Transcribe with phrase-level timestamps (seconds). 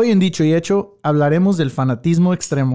[0.00, 2.74] Hoy en Dicho y Hecho hablaremos del fanatismo extremo.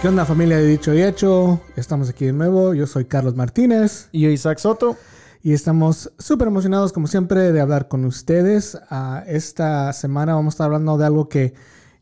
[0.00, 1.60] ¿Qué onda familia de Dicho y Hecho?
[1.76, 2.72] Estamos aquí de nuevo.
[2.74, 4.96] Yo soy Carlos Martínez Y yo, Isaac Soto.
[5.42, 8.78] y estamos súper emocionados como siempre de hablar con ustedes.
[8.88, 11.52] Ah, esta semana vamos a estar hablando de algo que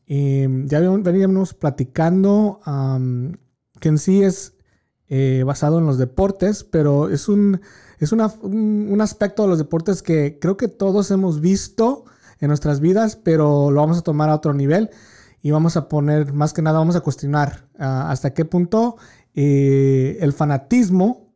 [0.06, 2.60] eh, ya veníamos platicando,
[3.80, 4.54] que en sí es
[5.08, 7.60] eh, basado en los deportes, pero es, un,
[7.98, 12.04] es una- un, un aspecto de los deportes que creo que todos hemos visto
[12.40, 14.90] en nuestras vidas, pero lo vamos a tomar a otro nivel
[15.42, 18.96] y vamos a poner, más que nada, vamos a cuestionar ah, hasta qué punto
[19.34, 21.34] eh, el fanatismo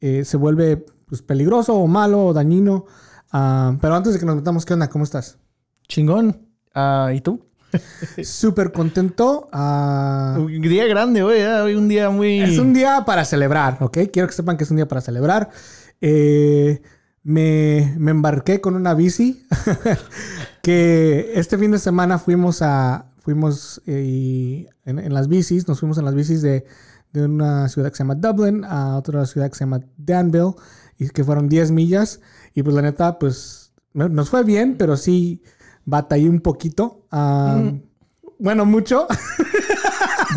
[0.00, 2.86] eh, se vuelve pues, peligroso o malo o dañino.
[3.30, 4.88] Pero antes de que nos metamos, ¿qué onda?
[4.88, 5.38] ¿Cómo estás?
[5.88, 6.48] Chingón.
[6.74, 7.44] Ah, ¿Y tú?
[8.22, 9.48] Súper contento.
[9.52, 11.60] ah, Un día grande hoy, ¿eh?
[11.60, 12.40] Hoy un día muy...
[12.40, 13.98] Es un día para celebrar, ¿ok?
[14.12, 15.50] Quiero que sepan que es un día para celebrar.
[16.00, 16.82] Eh,
[17.28, 19.44] me, me embarqué con una bici
[20.62, 25.80] que este fin de semana fuimos a fuimos eh, y en, en las bicis, nos
[25.80, 26.64] fuimos en las bicis de,
[27.12, 30.54] de una ciudad que se llama Dublin a otra ciudad que se llama Danville
[30.98, 32.20] y que fueron 10 millas
[32.54, 35.42] y pues la neta pues no- nos fue bien, pero sí
[35.84, 37.06] batallé un poquito.
[37.10, 37.60] ah,
[38.38, 39.06] Bueno, mucho.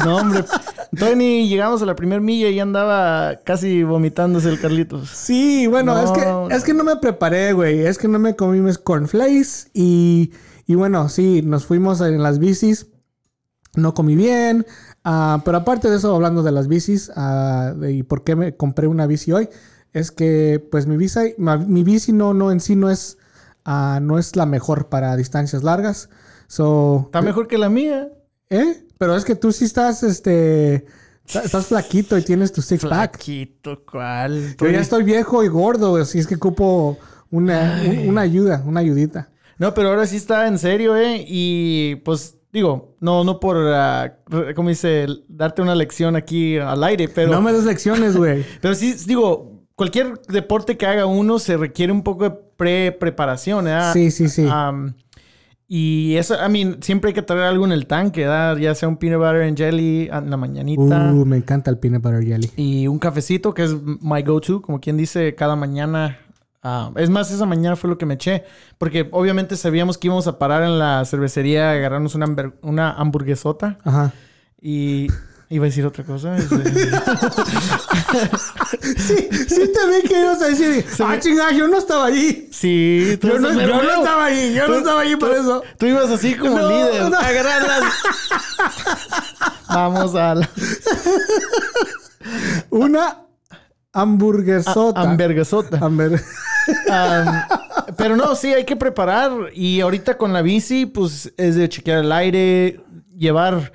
[0.05, 0.45] No, hombre.
[0.91, 5.09] Ni llegamos a la primer milla y andaba casi vomitándose el Carlitos.
[5.09, 6.49] Sí, bueno, No, es, que, no.
[6.49, 7.81] es que no me preparé, güey.
[7.85, 9.69] Es que no me comí mis cornflakes.
[9.73, 10.31] Y,
[10.65, 12.87] y bueno, sí, nos fuimos en las bicis.
[13.75, 14.65] No comí bien.
[15.03, 18.87] ah, pero aparte de eso, hablando de las bicis ah, y por qué me compré
[18.87, 19.47] una bici hoy,
[19.93, 23.17] es que pues mi mi bici no, no en sí no es,
[23.63, 26.09] ah, no es la mejor para distancias largas.
[26.47, 28.09] So, Está mejor que la mía.
[28.49, 28.87] ¿eh?
[28.99, 30.85] Pero es que tú sí estás, este,
[31.25, 33.13] estás flaquito y tienes tu six pack.
[33.13, 34.55] Flaquito, ¿cuál?
[34.59, 36.97] Yo ya estoy viejo y gordo, así es que ocupo
[37.31, 39.29] una, un- una ayuda, una ayudita.
[39.57, 41.23] No, pero ahora sí está en serio, ¿eh?
[41.27, 45.07] Y pues digo, no, no por, ah, re- ¿cómo dice?
[45.29, 47.31] Darte una lección aquí al aire, pero...
[47.31, 48.43] no me des lecciones, güey.
[48.61, 53.93] Pero sí, digo, cualquier deporte que haga uno se requiere un poco de pre-preparación, ¿verdad?
[53.93, 54.45] Sí, sí, sí.
[54.49, 54.93] Am,
[55.71, 58.57] y eso, I mean, siempre hay que traer algo en el tanque, ¿verdad?
[58.57, 61.11] Ya sea un peanut butter and jelly en la mañanita.
[61.13, 62.49] Uh, me encanta el peanut butter jelly.
[62.55, 66.17] Y un cafecito, que es my go-to, como quien dice, cada mañana.
[66.63, 68.45] Ah, es más, esa mañana fue lo que me eché.
[68.79, 73.77] Porque obviamente sabíamos que íbamos a parar en la cervecería a agarrarnos una, una hamburguesota.
[73.83, 74.11] Ajá.
[74.59, 75.05] Y
[75.49, 76.35] iba a decir otra cosa.
[76.37, 76.55] este,
[78.97, 82.49] Sí, sí te vi que ibas a decir, ah, chingada, yo no estaba allí.
[82.51, 85.63] sí, tú Yo no, yo no estaba allí, yo no estaba allí por tú- eso.
[85.77, 87.09] Tú ibas así como No, líder.
[87.09, 87.17] no.
[87.17, 87.83] Agarrarlas.
[89.69, 90.49] Vamos a la
[92.69, 93.17] Una
[93.93, 95.01] hamburguesota.
[95.01, 95.79] hamburguesota.
[95.79, 96.23] Hamburg-
[96.91, 97.41] Am,
[97.97, 99.31] pero no, sí, hay que preparar.
[99.53, 102.81] Y ahorita con la bici, pues es de chequear el aire,
[103.15, 103.71] llevar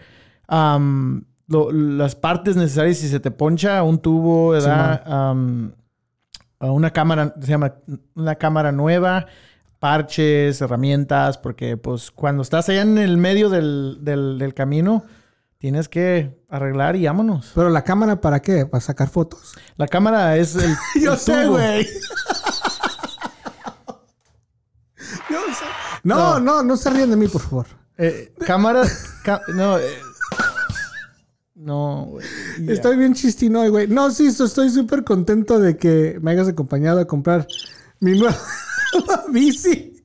[1.46, 4.54] lo- las partes necesarias si se te poncha un tubo.
[4.54, 5.72] Am,
[6.60, 7.74] a una cámara, se llama
[8.14, 9.26] una cámara nueva,
[9.78, 15.04] parches, herramientas, porque pues cuando estás allá en el medio del, del- del camino,
[15.58, 17.52] tienes que arreglar y vámonos.
[17.54, 18.64] Pero la cámara, ¿para qué?
[18.66, 19.54] ¿Para sacar fotos?
[19.76, 20.74] La cámara es el.
[21.02, 21.86] Yo el sé, güey.
[25.30, 25.64] Yo sé.
[26.02, 27.66] No, no, no se ríen de mí, por favor.
[27.98, 28.82] Eh, cámara.
[29.54, 29.82] no, eh,
[31.54, 32.26] no, güey.
[32.68, 33.86] Estoy bien chistino hoy, güey.
[33.88, 37.46] No, sí, estoy súper contento de que me hayas acompañado a comprar
[38.00, 38.36] mi nueva
[39.32, 40.02] bici.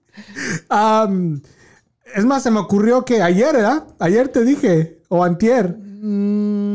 [2.16, 3.84] Es más, se me ocurrió que ayer, ¿verdad?
[4.00, 5.78] Ayer te dije, o antier.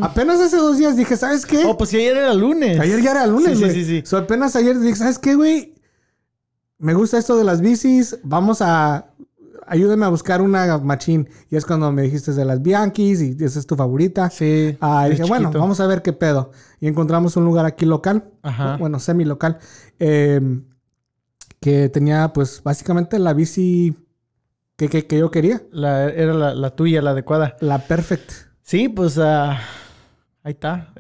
[0.03, 1.65] Apenas hace dos días dije, ¿sabes qué?
[1.65, 1.69] Mm.
[1.69, 2.79] Oh, pues si ayer era lunes.
[2.79, 3.75] Ayer ya era lunes, Sí, sí, güey.
[3.75, 4.03] sí, sí.
[4.05, 5.75] So, apenas ayer dije, ¿sabes qué, güey?
[6.79, 8.19] Me gusta esto de las bicis.
[8.23, 9.07] Vamos a...
[9.67, 11.29] Ayúdame a buscar una machín.
[11.51, 14.31] Y es cuando me dijiste de las Bianchis y esa es tu favorita.
[14.31, 14.77] Sí.
[14.81, 16.51] Ah, y dije, bueno, vamos a ver qué pedo.
[16.81, 18.31] Y encontramos un lugar aquí local.
[18.43, 18.77] Ajá.
[18.77, 19.59] Bueno, semi local.
[19.99, 20.41] eh,
[21.61, 23.97] que tenía, pues, básicamente la bici
[24.77, 25.63] que, que- que yo quería.
[25.73, 27.57] La, era la, la tuya, la adecuada.
[27.61, 28.31] La perfect.
[28.63, 29.59] Sí, pues ah,
[30.43, 30.93] ahí está.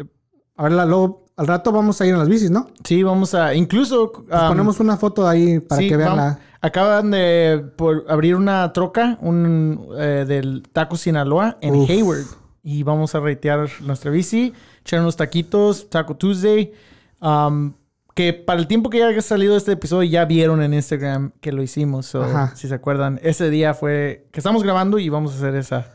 [0.57, 2.69] Ahora, luego, al rato vamos a ir en las bicis, ¿no?
[2.85, 3.55] Sí, vamos a.
[3.55, 4.11] Incluso.
[4.13, 6.39] Pues am, ponemos una foto ahí para sí, que vean la...
[6.65, 11.91] Acaban de por abrir una troca un, eh, del Taco Sinaloa en Uf.
[11.91, 12.25] Hayward.
[12.63, 16.73] y vamos a reitear nuestra bici, echar unos taquitos, Taco Tuesday.
[17.21, 17.75] Um,
[18.15, 21.53] que para el tiempo que ya ha salido este episodio ya vieron en Instagram que
[21.53, 22.07] lo hicimos.
[22.07, 22.25] So,
[22.55, 25.93] si se acuerdan, ese día fue que estamos grabando y vamos a hacer esa,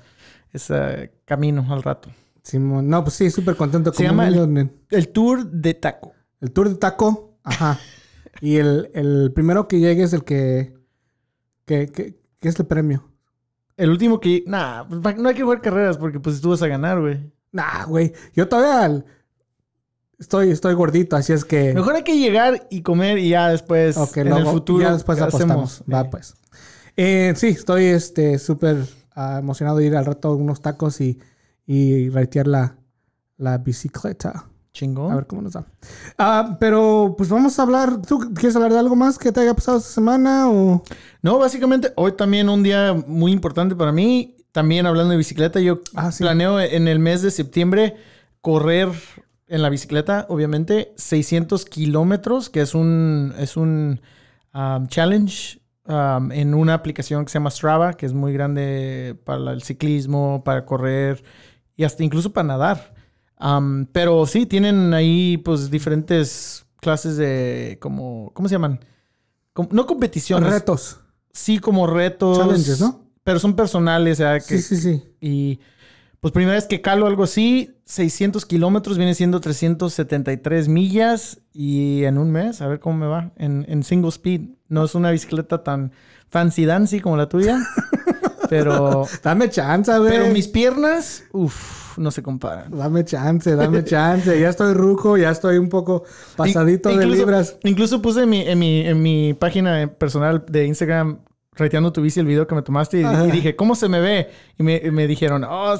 [0.53, 2.09] ese camino al rato.
[2.43, 2.87] Simón.
[2.87, 3.91] No, pues sí, súper contento.
[3.91, 4.71] Se llama nen.
[4.91, 6.13] El tour de taco.
[6.39, 7.39] El tour de taco.
[7.43, 7.79] Ajá.
[8.41, 10.73] y el, el primero que llegue es el que,
[11.65, 13.05] que, que, que es el premio.
[13.77, 14.43] El último que...
[14.45, 14.83] Nah,
[15.17, 17.31] no hay que jugar carreras porque pues tú vas a ganar, güey.
[17.51, 18.13] Nah, güey.
[18.33, 19.05] Yo todavía al-
[20.17, 21.73] estoy, estoy gordito, así es que.
[21.73, 24.93] Mejor hay que llegar y comer y ya después Ok, en luego, el futuro Ya
[24.93, 25.81] después apostamos.
[25.81, 25.83] hacemos.
[25.93, 26.35] Va, Eh, pues.
[26.97, 28.85] Eh, sí, estoy este súper
[29.15, 31.17] ah, emocionado de ir al rato a unos tacos y,
[31.65, 32.09] y
[32.47, 32.75] la,
[33.37, 34.48] la bicicleta.
[34.79, 35.11] Chingón.
[35.11, 35.65] A ver cómo nos da.
[36.17, 38.01] Ah, pero pues vamos a hablar.
[38.01, 40.49] ¿Tú quieres hablar de algo más que te haya pasado esta semana?
[40.49, 40.81] O...
[41.21, 44.37] No, básicamente hoy también un día muy importante para mí.
[44.53, 46.23] También hablando de bicicleta, yo Ah, sí.
[46.23, 47.97] planeo en el mes de septiembre
[48.39, 48.89] correr
[49.47, 53.99] en la bicicleta, obviamente, 600 kilómetros, que es un, es un
[54.53, 59.51] um, challenge um, en una aplicación que se llama Strava, que es muy grande para
[59.51, 61.21] el ciclismo, para correr
[61.75, 62.93] y hasta incluso para nadar.
[63.39, 68.79] Um, pero sí, tienen ahí pues diferentes clases de, como, ¿cómo se llaman?
[69.71, 70.51] No competiciones.
[70.51, 70.99] Retos.
[71.31, 72.37] Sí, como retos.
[72.37, 73.05] Challenges, ¿no?
[73.23, 75.03] Pero son personales, o sea, que, Sí, sí, sí.
[75.21, 75.59] y
[76.19, 82.17] pues primera vez que calo algo así, 600 kilómetros, viene siendo 373 millas y en
[82.17, 84.41] un mes, a ver cómo me va, en, en single speed.
[84.67, 85.91] No es una bicicleta tan
[86.29, 87.59] fancy dancy como la tuya,
[88.49, 90.11] pero, Dame chance, güey.
[90.11, 92.75] pero mis piernas, uff, no se comparan.
[92.77, 94.39] Dame chance, dame chance.
[94.39, 96.03] Ya estoy ruco, ya estoy un poco
[96.35, 97.57] pasadito In- de libras.
[97.63, 101.19] Incluso puse en mi, en mi, en mi página personal de Instagram,
[101.53, 104.29] reteando tu bici, el video que me tomaste, y, dije, ¿cómo se me ve?
[104.57, 105.75] Y me, y me dijeron, oh,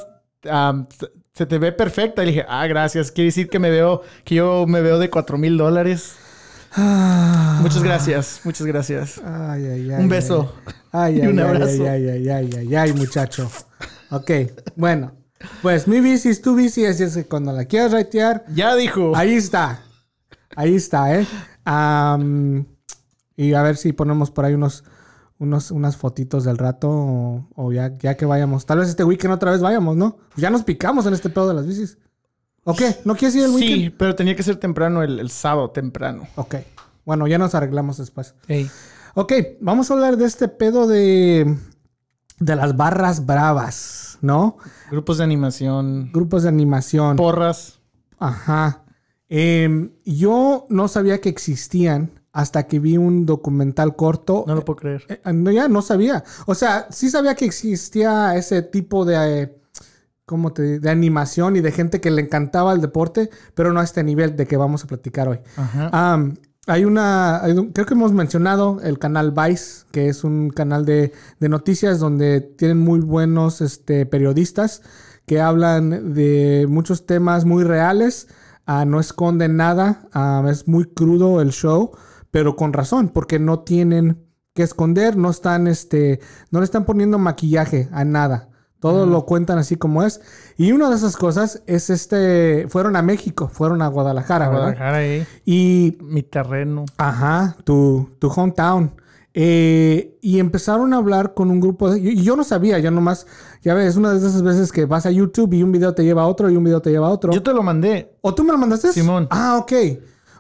[0.46, 0.86] um,
[1.34, 2.22] se- te ve perfecta.
[2.24, 3.12] Y dije, ah, gracias.
[3.12, 6.16] Quiere decir que me veo, que yo me veo de 4 mil dólares.
[6.76, 7.60] Ah.
[7.62, 9.20] Muchas gracias, muchas gracias.
[9.26, 10.02] Ay, ay, ay.
[10.04, 10.54] Un beso.
[10.92, 11.84] Ay, y ay, un ay, abrazo.
[11.90, 13.50] Ay, ay, ay, ay, ay, muchacho.
[14.12, 14.32] Ok,
[14.76, 15.12] bueno.
[15.62, 19.16] Pues mi bici es tu bici, así es que cuando la quieras raitear, Ya dijo.
[19.16, 19.82] ahí está.
[20.56, 21.26] Ahí está, ¿eh?
[23.38, 24.84] Y a ver si ponemos por ahí unos,
[25.38, 28.66] unos, unas fotitos del rato o, o ya, ya que vayamos.
[28.66, 30.18] Tal vez este weekend otra vez vayamos, ¿no?
[30.36, 31.98] Ya nos picamos en este pedo de las bicis.
[32.64, 32.96] ¿O qué?
[33.06, 33.98] ¿No quieres ir el sí, weekend?
[33.98, 36.28] pero tenía que ser temprano, el, el sábado temprano.
[36.36, 36.56] Ok.
[37.06, 38.36] Bueno, ya nos arreglamos después.
[38.48, 38.70] Ey.
[39.16, 41.58] Ok, vamos a hablar de este pedo de,
[42.40, 44.58] de las barras bravas, ¿no?
[44.92, 47.16] Grupos de animación, Grupos de animación.
[47.18, 47.80] porras.
[48.20, 48.84] Ajá.
[49.30, 54.44] Em, yo no sabía que existían hasta que vi un documental corto.
[54.48, 55.04] No lo puedo creer.
[55.10, 56.24] Eh, eh, no, ya no sabía.
[56.46, 59.59] O sea, sí sabía que existía ese tipo de,
[60.30, 63.80] eh, ¿cómo te de animación y de gente que le encantaba el deporte, pero no
[63.80, 65.40] a este nivel de que vamos a platicar hoy.
[65.58, 65.90] Ajá.
[66.68, 70.86] Hay una, hay un- creo que hemos mencionado el canal Vice, que es un canal
[70.86, 74.84] de, de noticias donde tienen muy buenos este, periodistas
[75.26, 78.28] que hablan de muchos temas muy reales,
[78.68, 80.08] ah, no esconden nada,
[80.50, 81.92] es muy crudo el show,
[82.30, 86.20] pero con razón, porque no tienen que esconder, no están, este,
[86.52, 88.49] no le están poniendo maquillaje a nada.
[88.80, 90.22] Todo lo cuentan así como es.
[90.56, 94.62] Y una de esas cosas es este, fueron a México, fueron a Guadalajara, ¿verdad?
[94.62, 95.28] Guadalajara ahí.
[95.46, 96.86] Y, Mi terreno.
[96.98, 98.94] ajá, tu, tu hometown.
[99.34, 102.00] Eh, y empezaron a hablar con un grupo de...
[102.00, 103.28] Y yo no sabía, yo nomás...
[103.62, 106.04] Ya ves, es una de esas veces que vas a YouTube y un video te
[106.04, 107.32] lleva a otro y un video te lleva a otro.
[107.34, 108.18] Yo te lo mandé.
[108.22, 108.92] ¿O tú me lo mandaste?
[108.94, 109.28] Simón.
[109.30, 109.74] Ah, ok.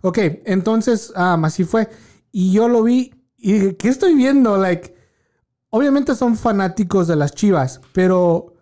[0.01, 1.89] Ok, entonces, ah, así fue.
[2.31, 4.57] Y yo lo vi y dije, ¿qué estoy viendo?
[4.57, 4.95] Like,
[5.69, 8.53] obviamente son fanáticos de las chivas, pero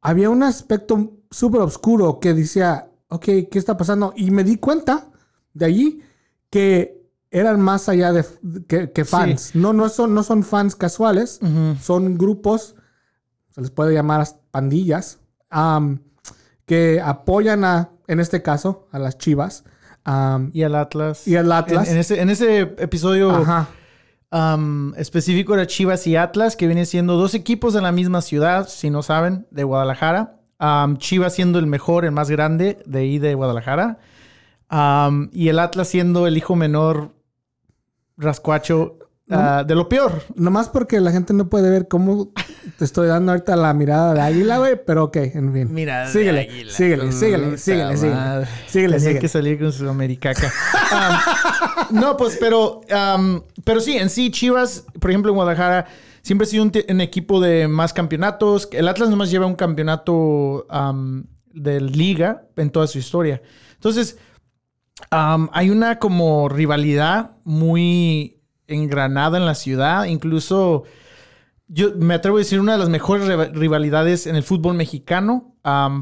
[0.00, 4.12] había un aspecto súper oscuro que decía, ok, ¿qué está pasando?
[4.16, 5.08] Y me di cuenta
[5.52, 6.02] de allí
[6.50, 6.96] que
[7.30, 8.24] eran más allá de
[8.68, 9.54] que, que fans.
[9.54, 11.40] No, no, son, no son fans casuales,
[11.80, 12.76] son grupos,
[13.50, 15.18] se les puede llamar pandillas,
[16.64, 19.64] que apoyan a, en este caso, a las chivas.
[20.52, 21.26] Y al Atlas.
[21.26, 21.88] Y al Atlas.
[21.88, 23.68] En, en ese, en ese episodio ajá.
[24.96, 28.90] Específico era Chivas y Atlas, que vienen siendo dos equipos de la misma ciudad, si
[28.90, 30.40] no saben, de Guadalajara.
[30.98, 33.98] Chivas siendo el mejor, el más grande de ahí de Guadalajara.
[35.32, 37.10] Y el Atlas siendo el hijo menor
[38.16, 38.98] rascuacho
[39.30, 40.22] ah, de lo peor.
[40.34, 42.32] Nomás porque la gente no puede ver cómo
[42.78, 45.72] te estoy dando ahorita la mirada de águila, güey, pero ok, en fin.
[45.72, 48.46] Mira, síguele, síguele, síguele, síguele, síguele.
[48.66, 49.18] Síguele, síguele.
[49.20, 50.52] que salir con su americaca.
[50.90, 51.18] Am,
[51.90, 52.80] no, pues, pero,
[53.64, 55.86] pero sí, en sí, Chivas, por ejemplo, en Guadalajara,
[56.22, 58.68] siempre ha sido un, equipo de más campeonatos.
[58.72, 63.42] El Atlas nomás lleva un campeonato am, de liga en toda su historia.
[63.74, 64.18] Entonces,
[65.10, 68.35] hay una como rivalidad muy
[68.68, 70.04] engranada en la ciudad.
[70.04, 70.84] Incluso,
[71.68, 75.54] yo me atrevo a decir una de las mejores riva- rivalidades en el fútbol mexicano,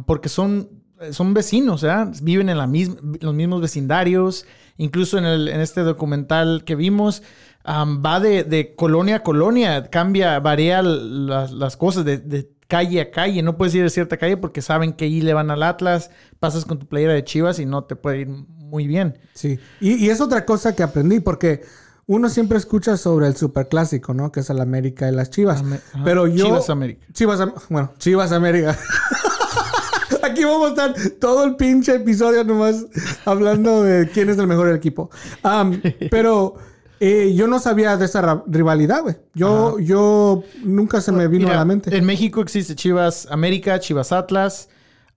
[0.06, 0.68] porque son,
[1.10, 2.12] son vecinos, ¿verdad?
[2.22, 4.46] Viven en la misma, los mismos vecindarios.
[4.76, 7.22] Incluso en, el, en este documental que vimos,
[7.64, 13.12] va de, de colonia a colonia, cambia, varía las, las cosas de, de calle a
[13.12, 13.40] calle.
[13.40, 16.64] No puedes ir a cierta calle porque saben que ahí le van al Atlas, pasas
[16.64, 19.16] con tu playera de Chivas y no te puede ir muy bien.
[19.34, 19.60] Sí.
[19.80, 21.62] Y, y es otra cosa que aprendí, porque
[22.06, 24.30] uno siempre escucha sobre el superclásico, ¿no?
[24.32, 25.62] Que es el América y las Chivas.
[26.04, 26.44] Pero yo.
[26.46, 27.06] Chivas América.
[27.12, 28.76] Chivas, Am- bueno, Chivas América.
[30.22, 32.86] Aquí vamos a estar todo el pinche episodio nomás
[33.24, 35.10] hablando de quién es el mejor equipo.
[36.10, 36.54] Pero
[37.00, 39.16] eh, yo no sabía de esa rivalidad, güey.
[39.34, 41.94] Yo, yo nunca se me vino Mira, a la mente.
[41.96, 44.68] En México existe Chivas América, Chivas Atlas,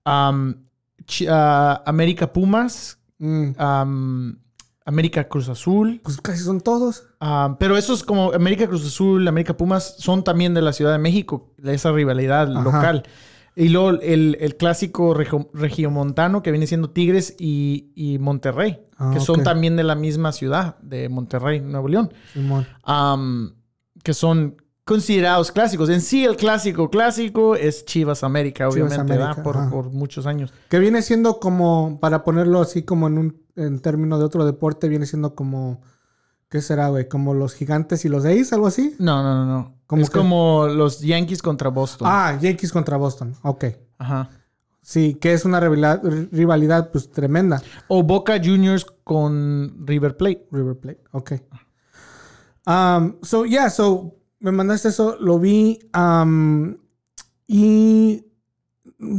[0.06, 0.34] ah,
[1.86, 3.51] América Pumas, Mm,
[4.88, 6.00] América Cruz Azul.
[6.03, 7.03] pues casi son todos.
[7.20, 10.98] am, pero esos como América Cruz Azul, América Pumas son también de la Ciudad de
[10.98, 12.63] México, de esa rivalidad Ajá.
[12.63, 13.03] local.
[13.56, 19.12] Y luego el, el clásico regio- regiomontano que viene siendo Tigres y, y Monterrey, Ah,
[19.13, 22.12] que son también de la misma ciudad, de Monterrey, Nuevo León.
[22.34, 22.65] Simón.
[24.03, 24.56] que son
[24.88, 25.89] considerados clásicos.
[25.89, 30.53] En sí, el clásico clásico es Chivas América, Chivas obviamente, por, por muchos años.
[30.70, 34.88] Que viene siendo como, para ponerlo así como en un en término de otro deporte,
[34.88, 35.82] viene siendo como,
[36.50, 37.10] ¿qué será, güey?
[37.10, 38.96] Como los gigantes y los A's, algo así.
[39.00, 39.75] No, no, no, no.
[39.88, 42.08] ¿Cómo es como los Yankees contra Boston.
[42.10, 43.36] Ah, Yankees contra Boston.
[43.41, 43.65] Ok.
[43.98, 44.29] Ajá.
[44.82, 46.01] Sí, que es una rivalidad,
[46.32, 47.62] rivalidad pues tremenda.
[47.88, 50.48] O Boca Juniors con River Plate.
[50.51, 51.03] River Plate.
[51.12, 51.34] Ok.
[52.65, 55.79] Um, so, yeah, so me mandaste eso, lo vi.
[55.98, 56.75] um,
[57.48, 58.25] y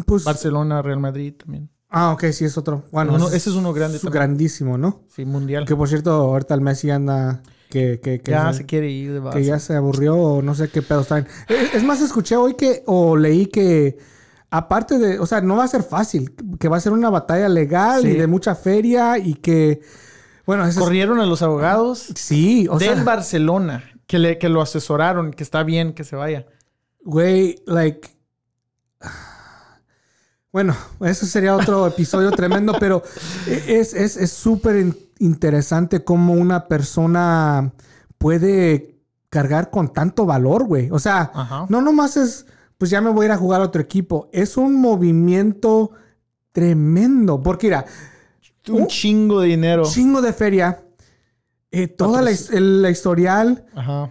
[0.06, 0.24] pues.
[0.24, 1.70] Barcelona, Real Madrid también.
[1.90, 2.84] Ah, ok, sí, es otro.
[2.92, 5.04] Bueno, Uno- ese es uno grande es grandísimo, ¿no?
[5.08, 5.64] Sí, mundial.
[5.64, 7.42] Que por cierto, ahorita el Messi anda.
[7.70, 9.44] Que, que, que ya se- se quiere ir de que base.
[9.44, 11.26] ya se aburrió o no sé qué pedo está en.
[11.48, 13.98] Es es más, escuché hoy que, o leí que,
[14.50, 17.48] aparte de, o sea, no va a ser fácil, que va a ser una batalla
[17.50, 18.08] legal Sí.
[18.08, 19.80] y de mucha feria y que,
[20.46, 24.60] bueno, es- Corrieron a los abogados sí, o del sea, Barcelona que, le, que lo
[24.60, 26.46] asesoraron, que está bien que se vaya.
[27.04, 28.08] güey, like,
[30.50, 33.02] bueno, eso sería otro episodio tremendo, pero
[33.46, 37.72] es es es súper in- interesante cómo una persona
[38.16, 38.96] puede
[39.28, 40.90] cargar con tanto valor, güey.
[40.90, 41.66] O sea, Ajá.
[41.68, 42.46] No nomás es,
[42.78, 44.28] pues ya me voy a ir a jugar a otro equipo.
[44.32, 45.90] Es un movimiento
[46.52, 47.42] tremendo.
[47.42, 47.84] Porque mira,
[48.70, 49.82] Un chingo de dinero.
[49.84, 50.82] chingo de feria.
[51.70, 54.10] Eh, toda la, el- la historial Ajá.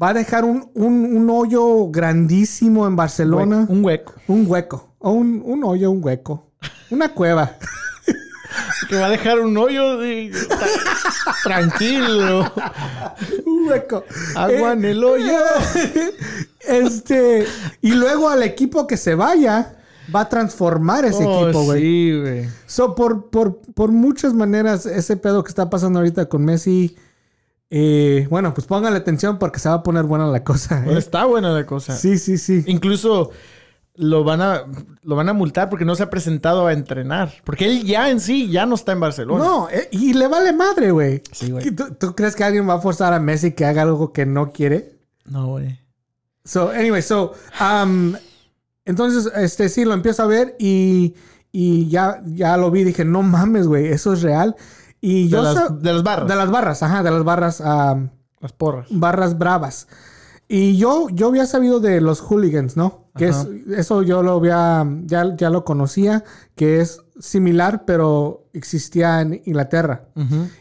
[0.00, 3.66] va a dejar un, un- un hoyo grandísimo en Barcelona.
[3.68, 4.14] Un hueco.
[4.28, 4.94] Un hueco.
[4.98, 6.50] O un, un hoyo, un hueco.
[6.90, 7.56] Una cueva.
[8.88, 10.30] Que va a dejar un hoyo de...
[11.42, 12.52] Tranquilo.
[13.46, 14.04] un hueco.
[14.36, 15.38] Agua Eh, en el hoyo.
[16.68, 17.46] Este.
[17.80, 19.76] Y luego al equipo que se vaya,
[20.14, 21.80] va a transformar ese Oh, equipo, güey.
[21.80, 22.48] Sí, güey.
[22.66, 26.96] So, por, por, por muchas maneras, ese pedo que está pasando ahorita con Messi,
[27.70, 30.84] eh, bueno, pues póngale atención porque se va a poner buena la cosa.
[30.86, 30.98] ¿eh?
[30.98, 31.96] Está buena la cosa.
[31.96, 32.62] Sí, sí, sí.
[32.66, 33.30] Incluso
[33.94, 34.62] lo van a
[35.02, 37.32] lo van a multar porque no se ha presentado a entrenar.
[37.44, 39.44] Porque él ya en sí ya no está en Barcelona.
[39.44, 41.22] No, eh, y le vale madre, güey.
[41.32, 41.70] Sí, güey.
[41.72, 44.52] ¿Tú, tú crees que alguien va a forzar a Messi que haga algo que no
[44.52, 44.98] quiere?
[45.24, 45.78] No, güey.
[46.44, 48.14] So, anyway, so, um,
[48.84, 51.14] entonces, este, sí, lo empiezo a ver y,
[51.52, 52.84] y ya, ya lo vi.
[52.84, 54.56] Dije, no mames, güey, eso es real.
[55.00, 56.28] Y De yo las, sa- de las barras.
[56.28, 58.08] de las barras, ajá, de las barras, um,
[58.40, 58.86] las porras.
[58.90, 59.88] barras bravas.
[60.48, 63.08] Y yo, yo había sabido de los hooligans, ¿no?
[63.16, 63.46] Que es,
[63.76, 66.24] eso yo lo había, ya, ya lo conocía,
[66.56, 70.08] que es similar, pero existía en Inglaterra.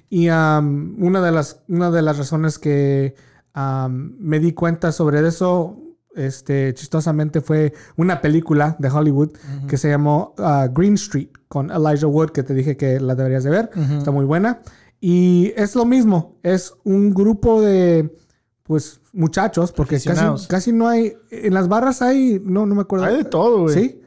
[0.09, 3.15] Y um, una, de las, una de las razones que
[3.55, 5.77] um, me di cuenta sobre eso,
[6.15, 9.31] este, chistosamente, fue una película de Hollywood
[9.67, 13.43] que se llamó uh, Green Street con Elijah Wood, que te dije que la deberías
[13.43, 13.69] de ver.
[13.97, 14.61] Está muy buena.
[14.99, 18.15] Y es lo mismo, es un grupo de,
[18.63, 23.05] pues, muchachos, porque casi, casi no hay, en las barras hay, no, no me acuerdo.
[23.05, 23.73] Hay de todo, güey.
[23.73, 23.97] ¿Sí?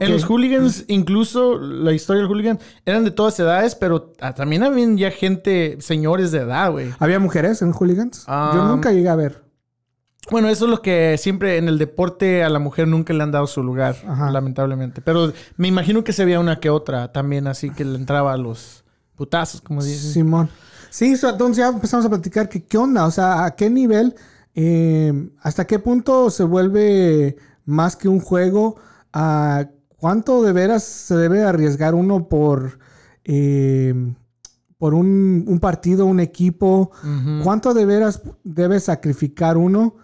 [0.00, 4.62] En los hooligans, incluso la historia del hooligan, eran de todas edades, pero ah, también
[4.62, 6.90] habían ya gente, señores de edad, güey.
[6.98, 8.18] ¿Había mujeres en hooligans?
[8.20, 9.47] Yo Ah, nunca llegué a ver.
[10.30, 13.32] Bueno, eso es lo que siempre en el deporte a la mujer nunca le han
[13.32, 14.30] dado su lugar, Ajá.
[14.30, 15.00] lamentablemente.
[15.00, 18.36] Pero me imagino que se veía una que otra también, así que le entraba a
[18.36, 20.12] los putazos, como dicen.
[20.12, 20.50] Simón.
[20.90, 24.14] Sí, entonces ya empezamos a platicar que qué onda, o sea, a qué nivel,
[24.54, 28.76] eh, hasta qué punto se vuelve más que un juego,
[29.12, 29.68] a
[29.98, 32.78] ¿cuánto de veras se debe arriesgar uno por,
[33.24, 33.94] eh,
[34.78, 36.90] por un, un partido, un equipo?
[37.42, 39.96] ¿Cuánto de veras debe sacrificar uno?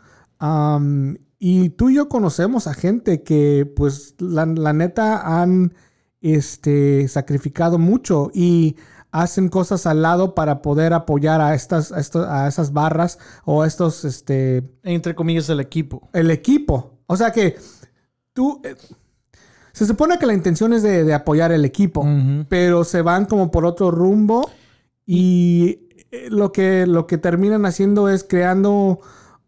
[1.38, 5.74] Y tú y yo conocemos a gente que, pues, la, la neta han
[6.20, 8.76] este, sacrificado mucho y
[9.10, 14.04] hacen cosas al lado para poder apoyar a estas, a, esas barras o a estos,
[14.04, 16.08] este, Entre comillas, el equipo.
[16.12, 16.98] el equipo.
[17.06, 17.56] O sea que
[18.32, 18.60] tú...
[18.64, 18.74] eh,
[19.72, 22.06] se supone que la intención es de, de apoyar el equipo,
[22.48, 24.48] pero se van como por otro rumbo
[25.04, 29.00] y eh, lo que, lo que terminan haciendo es creando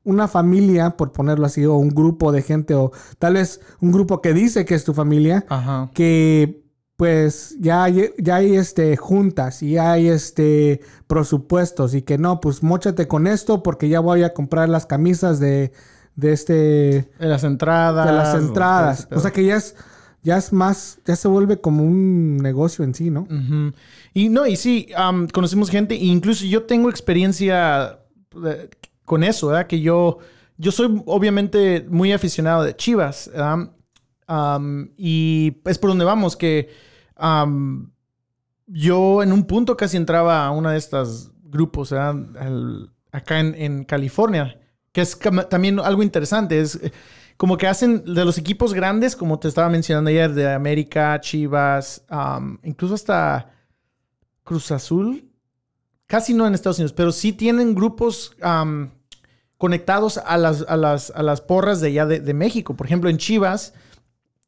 [0.07, 4.23] una familia, por ponerlo así, o un grupo de gente, o tal vez un grupo
[4.23, 5.91] que dice que es tu familia, Ajá.
[5.93, 6.65] que
[6.97, 12.41] pues ya hay, ya hay este, juntas y ya hay este, presupuestos y que no,
[12.41, 15.73] pues móchate con esto porque ya voy a comprar las camisas de,
[16.15, 16.55] de este
[17.19, 18.07] De las entradas.
[18.07, 19.09] de las entradas.
[19.11, 19.75] O sea que ya es,
[20.23, 23.29] ya es más, ya se vuelve como un negocio en sí, ¿no?
[24.15, 27.99] Y no, y sí, am, conocemos gente, e incluso yo tengo experiencia
[29.07, 29.67] con eso, ¿verdad?
[29.67, 30.19] Que yo,
[30.59, 33.71] yo soy obviamente muy aficionado de Chivas, ¿verdad?
[34.99, 36.69] Y es por donde vamos, que
[38.67, 44.61] yo en un punto casi entraba a una de estas grupos, acá en, California,
[44.93, 46.93] que es también algo interesante, es eh,
[47.37, 52.05] como que hacen de los equipos grandes, como te estaba mencionando ayer, de América, Chivas,
[52.63, 53.51] incluso hasta
[54.43, 55.31] Cruz Azul,
[56.07, 58.35] casi no en Estados Unidos, pero sí tienen grupos
[59.59, 62.75] conectados a las, a, las, a las porras de allá de, de México.
[62.77, 63.73] Por ejemplo, en Chivas,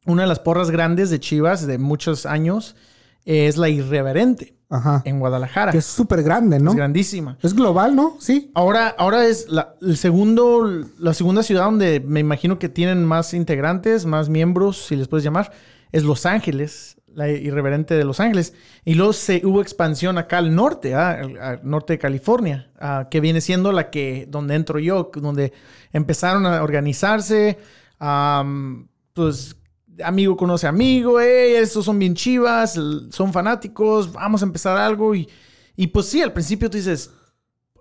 [0.07, 2.77] una de las porras grandes de Chivas de muchos años
[3.25, 5.03] es la Irreverente Ajá.
[5.05, 5.73] en Guadalajara.
[5.73, 6.71] Que es súper grande, ¿no?
[6.71, 7.39] Es grandísima.
[7.43, 8.17] Es global, ¿no?
[8.21, 8.51] Sí.
[8.55, 10.67] Ahora, ahora es la, el segundo,
[10.99, 15.25] la segunda ciudad donde me imagino que tienen más integrantes, más miembros, si les puedes
[15.25, 15.53] llamar,
[15.93, 18.55] es Los Ángeles, la irreverente de Los Ángeles.
[18.85, 21.19] Y luego se, hubo expansión acá al norte, ¿ah?
[21.21, 25.53] al, al norte de California, ah, que viene siendo la que, donde entro yo, donde
[25.93, 27.59] empezaron a organizarse,
[27.99, 29.57] am, pues
[30.05, 32.79] amigo conoce amigo, hey, estos son bien chivas,
[33.11, 35.13] son fanáticos, vamos a empezar algo.
[35.13, 35.29] Y,
[35.75, 37.11] y pues sí, al principio tú dices,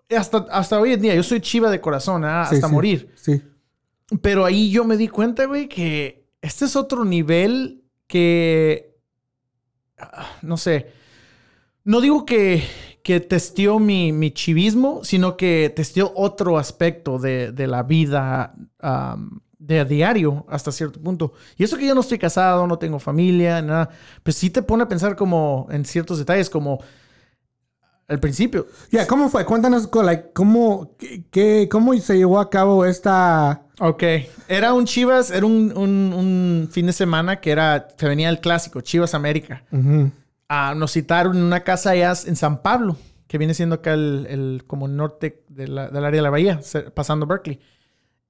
[0.09, 2.41] hasta, hasta hoy en día, yo soy chiva de corazón, ¿ah?
[2.41, 2.73] Hasta sí.
[2.73, 3.13] morir.
[3.13, 3.39] Sí.
[4.19, 8.86] Pero ahí yo me di cuenta, güey, que este es otro nivel que,
[10.41, 10.87] no sé,
[11.85, 12.63] no digo que,
[13.03, 18.53] que testeó mi, mi chivismo, sino que testeó otro aspecto de, de la vida
[19.59, 21.33] de a diario hasta cierto punto.
[21.57, 23.89] Y eso que yo no estoy casado, no tengo familia, nada,
[24.23, 26.79] pues sí te pone a pensar como en ciertos detalles, como
[28.07, 28.67] al principio.
[28.91, 29.45] Ya, ¿cómo fue?
[29.45, 33.66] Cuéntanos, like, ¿cómo, qué, qué- ¿cómo se llevó a cabo esta...
[33.79, 34.03] Ok,
[34.47, 38.39] era un Chivas, era un, un- un fin de semana que era, se venía el
[38.39, 39.63] clásico, Chivas América.
[39.71, 40.11] Ujú.
[40.49, 44.25] Ah, nos citaron en una casa allá en San Pablo, que viene siendo acá el,
[44.29, 46.59] el como norte de la- del área de la bahía,
[46.95, 47.59] pasando Berkeley.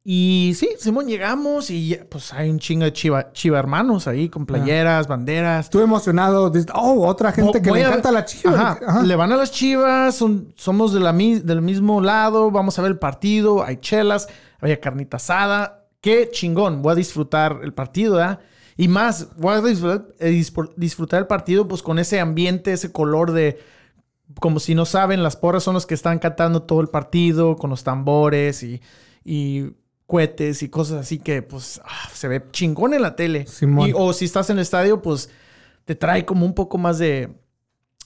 [0.09, 4.45] Y sí, Simón, llegamos y pues hay un chingo de chiva, chiva hermanos ahí con
[4.45, 5.65] playeras, banderas.
[5.65, 6.49] Estuve emocionado.
[6.75, 8.53] Oh, otra gente que le a- encanta la chiva.
[8.53, 9.03] Ajá, Ajá.
[9.03, 12.91] Le van a las chivas, son- somos de la, del mismo lado, vamos a ver
[12.91, 14.29] el partido, hay chelas,
[14.61, 15.89] había carnita asada.
[15.99, 18.39] Qué chingón, voy a disfrutar el partido, ¿verdad?
[18.77, 20.41] Y más, voy a disfrutar, eh,
[20.77, 23.59] disfrutar el partido pues con ese ambiente, ese color de...
[24.39, 27.69] Como si no saben, las porras son los que están cantando todo el partido con
[27.69, 28.81] los tambores y,
[29.25, 29.71] y
[30.07, 33.45] cohetes y cosas así que pues ah, se ve chingón en la tele.
[33.45, 33.89] Simón.
[33.89, 35.29] Y- o si estás en el estadio, pues
[35.85, 37.29] te trae como un poco más de,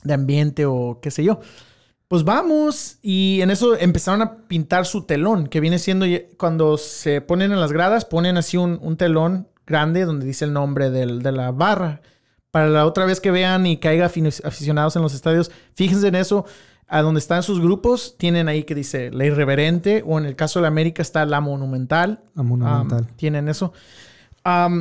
[0.04, 1.40] de ambiente o qué sé yo.
[2.08, 6.06] Pues vamos y en eso empezaron a pintar su telón, que viene siendo
[6.38, 10.52] cuando se ponen en las gradas, ponen así un, un telón grande donde dice el
[10.52, 12.02] nombre del- de la barra.
[12.50, 16.46] Para la otra vez que vean y afin- aficionados en los estadios, fíjense en eso.
[16.94, 20.60] A donde están sus grupos, tienen ahí que dice la irreverente, o en el caso
[20.60, 22.22] de la América está la monumental.
[22.36, 23.08] La Monumental.
[23.16, 23.72] Tienen eso.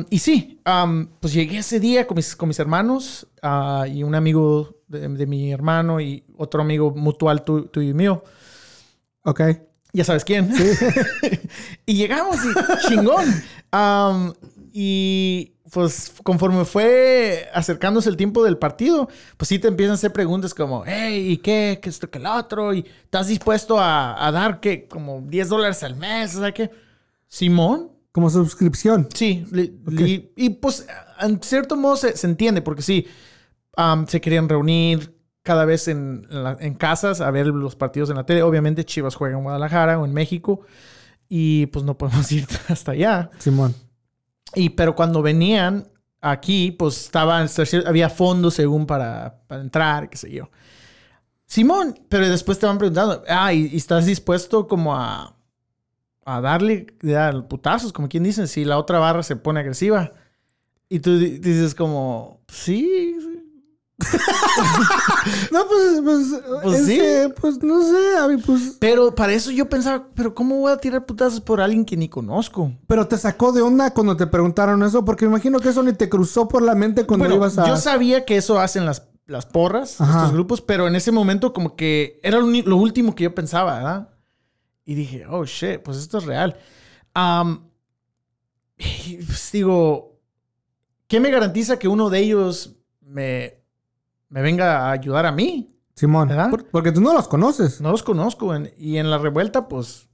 [0.09, 4.13] Y sí, am, pues llegué ese día con mis, con mis hermanos ah, y un
[4.15, 8.23] amigo de, de mi hermano y otro amigo mutual tu- tuyo y mío.
[9.23, 9.41] Ok.
[9.93, 10.51] Ya sabes quién.
[11.85, 13.25] y llegamos y chingón.
[14.73, 19.07] Y pues conforme fue acercándose el tiempo del partido,
[19.37, 21.79] pues sí te empiezan a hacer preguntas como, hey, ¿y qué?
[21.81, 22.73] ¿Qué esto, qué el otro?
[22.73, 24.87] ¿Y estás dispuesto a, a dar qué?
[24.87, 26.69] Como 10 dólares al mes, o sea qué?
[27.27, 29.07] Simón, Como suscripción.
[29.13, 30.85] Sí, li- li- y pues
[31.21, 33.07] en cierto modo se, se entiende, porque sí,
[33.77, 38.09] am, se querían reunir cada vez en, en la- en casas a ver los partidos
[38.09, 38.43] en la tele.
[38.43, 40.61] Obviamente Chivas juega en Guadalajara o en México
[41.29, 43.31] y pues no podemos ir hasta allá.
[43.39, 43.73] Simón.
[44.55, 45.87] Y pero cuando venían,
[46.21, 47.45] aquí, pues estaba,
[47.85, 50.49] había fondos según para, para entrar, qué sé yo.
[51.45, 55.35] Simón, pero después te van preguntando, ah, ¿y, estás dispuesto como a,
[56.23, 56.87] a darle
[57.17, 60.13] a putazos, como quien dice, si la otra barra se pone agresiva?
[60.87, 63.17] Y tú dices como, sí,
[65.51, 66.99] no, pues, pues, pues sí.
[67.39, 68.77] pues no sé, pues.
[68.79, 72.09] Pero para eso yo pensaba, pero ¿cómo voy a tirar putazos por alguien que ni
[72.09, 72.71] conozco?
[72.87, 75.93] Pero te sacó de onda cuando te preguntaron eso, porque me imagino que eso ni
[75.93, 77.67] te cruzó por la mente cuando ibas a.
[77.67, 81.75] Yo sabía que eso hacen las, las porras, estos grupos, pero en ese momento, como
[81.75, 84.09] que era lo, último que yo pensaba, ¿verdad?
[84.85, 86.57] Y dije, oh shit, pues esto es real.
[88.75, 90.19] pues digo,
[91.07, 93.60] ¿qué me garantiza que uno de ellos me
[94.31, 95.67] me venga a ayudar a mí.
[95.93, 96.49] Simón, ¿verdad?
[96.71, 97.79] porque tú no los conoces.
[97.79, 98.51] No los conozco.
[98.77, 100.07] y en la revuelta, pues,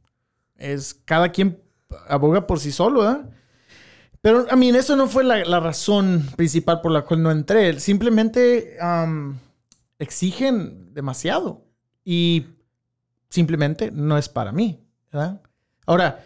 [0.55, 1.61] es cada quien
[2.09, 3.29] aboga por sí solo, ¿verdad?
[4.19, 7.79] Pero, a mí, eso no fue la, razón principal por la cual no entré.
[7.79, 8.75] Simplemente
[9.99, 11.63] exigen demasiado.
[12.03, 12.47] Y
[13.29, 15.41] simplemente no es para mí, ¿verdad?
[15.85, 16.23] Ahora,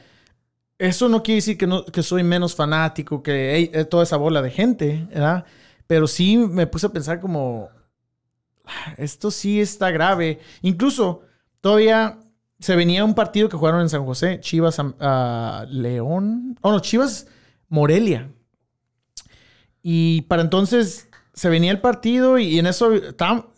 [0.77, 4.49] eso no quiere decir que, no, que soy menos fanático que toda esa bola de
[4.49, 5.45] gente, ¿verdad?
[5.87, 7.69] Pero sí me puse a pensar como,
[8.97, 10.39] esto sí está grave.
[10.61, 11.21] Incluso
[11.61, 12.19] todavía
[12.59, 17.27] se venía un partido que jugaron en San José, Chivas uh, León, oh no, Chivas
[17.69, 18.31] Morelia.
[19.81, 22.91] Y para entonces se venía el partido y, en eso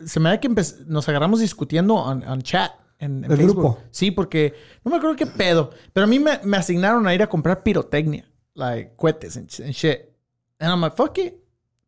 [0.04, 0.48] se me da que
[0.86, 2.72] nos agarramos discutiendo en, chat.
[2.98, 3.78] En, el grupo.
[3.90, 7.22] Sí, porque no me acuerdo qué pedo, pero a mí me, me asignaron a ir
[7.22, 10.08] a comprar pirotecnia, like cohetes and, shit.
[10.58, 11.34] And I'm like, fuck it.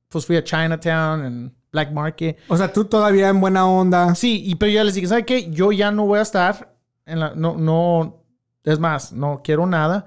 [0.09, 2.39] Pues fui a Chinatown and Black Market.
[2.49, 4.15] O sea, tú todavía en buena onda.
[4.15, 5.51] Sí, y pero ya les dije, ¿sabe qué?
[5.51, 6.75] Yo ya no voy a estar
[7.05, 7.35] en la...
[7.35, 8.23] No, no...
[8.65, 10.07] Es más, no quiero nada.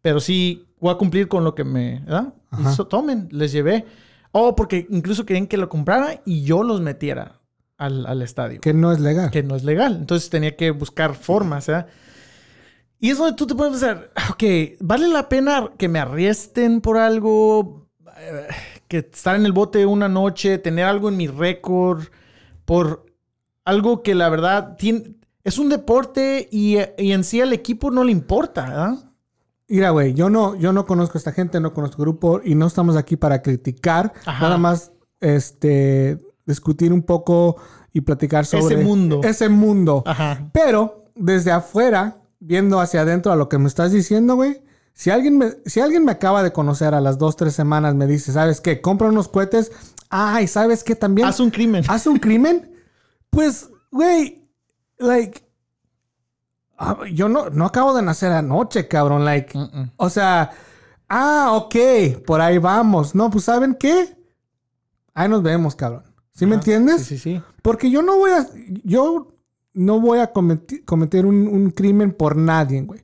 [0.00, 2.00] Pero sí voy a cumplir con lo que me...
[2.00, 2.34] ¿Verdad?
[2.58, 3.84] Y eso, tomen, les llevé.
[4.32, 7.40] Oh, porque incluso querían que lo comprara y yo los metiera
[7.76, 8.60] al, al, estadio.
[8.60, 9.30] Que no es legal.
[9.30, 9.96] Que no es legal.
[9.96, 11.88] Entonces tenía que buscar formas, ¿verdad?
[13.00, 14.42] Y es donde tú te puedes pensar, ok,
[14.80, 17.88] ¿vale la pena que me arresten por algo?
[18.88, 22.04] Que estar en el bote una noche, tener algo en mi récord,
[22.64, 23.06] por
[23.64, 28.12] algo que la verdad tiene, es un deporte y, en sí al equipo no le
[28.12, 29.12] importa, ¿verdad?
[29.68, 32.66] Mira, güey, yo no, yo no conozco a esta gente, no conozco grupo y no
[32.66, 37.56] estamos aquí para criticar, nada más este, discutir un poco
[37.92, 39.20] y platicar sobre ese mundo.
[39.22, 40.04] Ese mundo.
[40.52, 44.62] Pero desde afuera, viendo hacia adentro a lo que me estás diciendo, güey,
[44.98, 48.08] si alguien, me, si alguien me acaba de conocer a las dos, tres semanas, me
[48.08, 48.80] dice, ¿sabes qué?
[48.80, 49.70] Compra unos cohetes.
[50.10, 51.28] Ay, ¿sabes qué también?
[51.28, 51.84] Haz un crimen.
[51.88, 52.74] Haz un crimen.
[53.30, 54.50] Pues, güey,
[54.98, 55.48] like,
[56.78, 59.24] ah, yo no, no acabo de nacer anoche, cabrón.
[59.24, 59.56] Like,
[59.98, 60.50] o sea,
[61.08, 61.76] ah, ok,
[62.26, 63.14] por ahí vamos.
[63.14, 64.18] No, pues, ¿saben qué?
[65.14, 66.02] Ahí nos vemos, cabrón.
[66.32, 67.04] ¿Sí me entiendes?
[67.04, 67.42] Sí, sí, sí.
[67.62, 68.48] Porque yo no voy a,
[68.82, 69.37] yo
[69.78, 73.00] no voy a cometer, un, crimen por nadie, güey.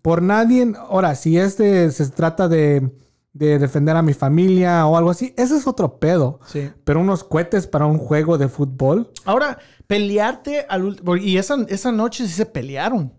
[0.00, 0.72] Por nadie.
[0.88, 2.90] Ahora, si este se trata de,
[3.34, 6.40] defender a mi familia o algo así, ese es otro pedo.
[6.46, 6.70] Sí.
[6.84, 9.10] Pero unos cohetes para un juego de fútbol.
[9.26, 11.16] Ahora, pelearte al último.
[11.16, 13.12] Y esa, esa noche sí se pelearon.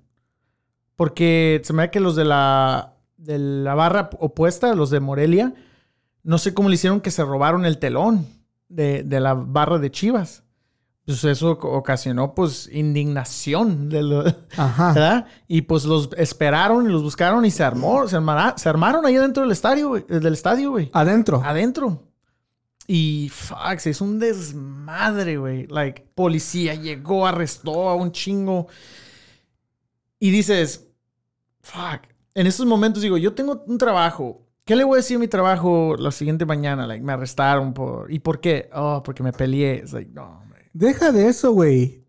[0.96, 5.54] Porque se me da que los de la, de la barra opuesta, los de Morelia,
[6.24, 8.26] no sé cómo le hicieron que se robaron el telón
[8.70, 10.47] de, de la barra de Chivas
[11.08, 14.26] pues eso ocasionó pues indignación de lo,
[14.58, 14.88] Ajá.
[14.94, 15.26] ¿verdad?
[15.48, 18.18] Y pues los esperaron y los buscaron y se armó, se,
[18.58, 20.90] se armaron ahí adentro del estadio, güey, del estadio, güey.
[20.92, 21.42] Adentro.
[21.46, 22.04] Adentro.
[22.88, 25.68] Y fuck, es un desmadre, güey.
[25.68, 28.68] Like, policía llegó, arrestó a un chingo.
[30.20, 30.90] Y dices,
[31.62, 32.02] fuck.
[32.34, 34.42] En esos momentos digo, yo tengo un trabajo.
[34.66, 36.86] ¿Qué le voy a decir a mi trabajo la siguiente mañana?
[36.86, 38.12] Like, me arrestaron por...
[38.12, 38.70] ¿Y por qué?
[38.74, 39.84] Oh, porque me peleé.
[39.86, 40.44] Es like, no,
[40.78, 42.06] Deja de eso, güey.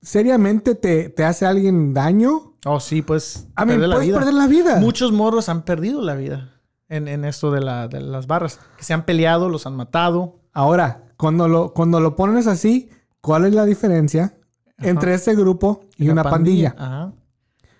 [0.00, 2.54] ¿Seriamente te, te, hace alguien daño?
[2.64, 3.48] Oh, sí, pues.
[3.56, 4.78] A mí, puedes perder la vida.
[4.78, 8.60] Muchos morros han perdido la vida en, en esto de, la, de, las barras.
[8.76, 10.38] Que se han peleado, los han matado.
[10.52, 14.36] Ahora, cuando lo, cuando lo pones así, ¿cuál es la diferencia
[14.78, 16.76] entre ese grupo y una, pandilla?
[16.78, 17.12] Ajá.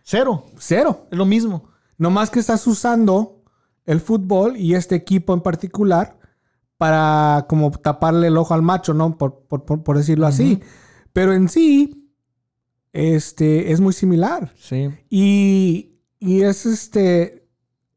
[0.02, 0.46] Cero.
[0.58, 1.06] Cero.
[1.12, 1.68] Es lo mismo.
[1.98, 3.44] No más que estás usando
[3.84, 6.18] el fútbol y este equipo en particular
[6.82, 9.16] para como taparle el ojo al macho, ¿no?
[9.16, 10.60] Por, decirlo así.
[11.12, 12.10] Pero en sí,
[12.92, 14.52] este, es muy similar.
[14.58, 14.90] Sí.
[15.08, 17.48] Y, es este,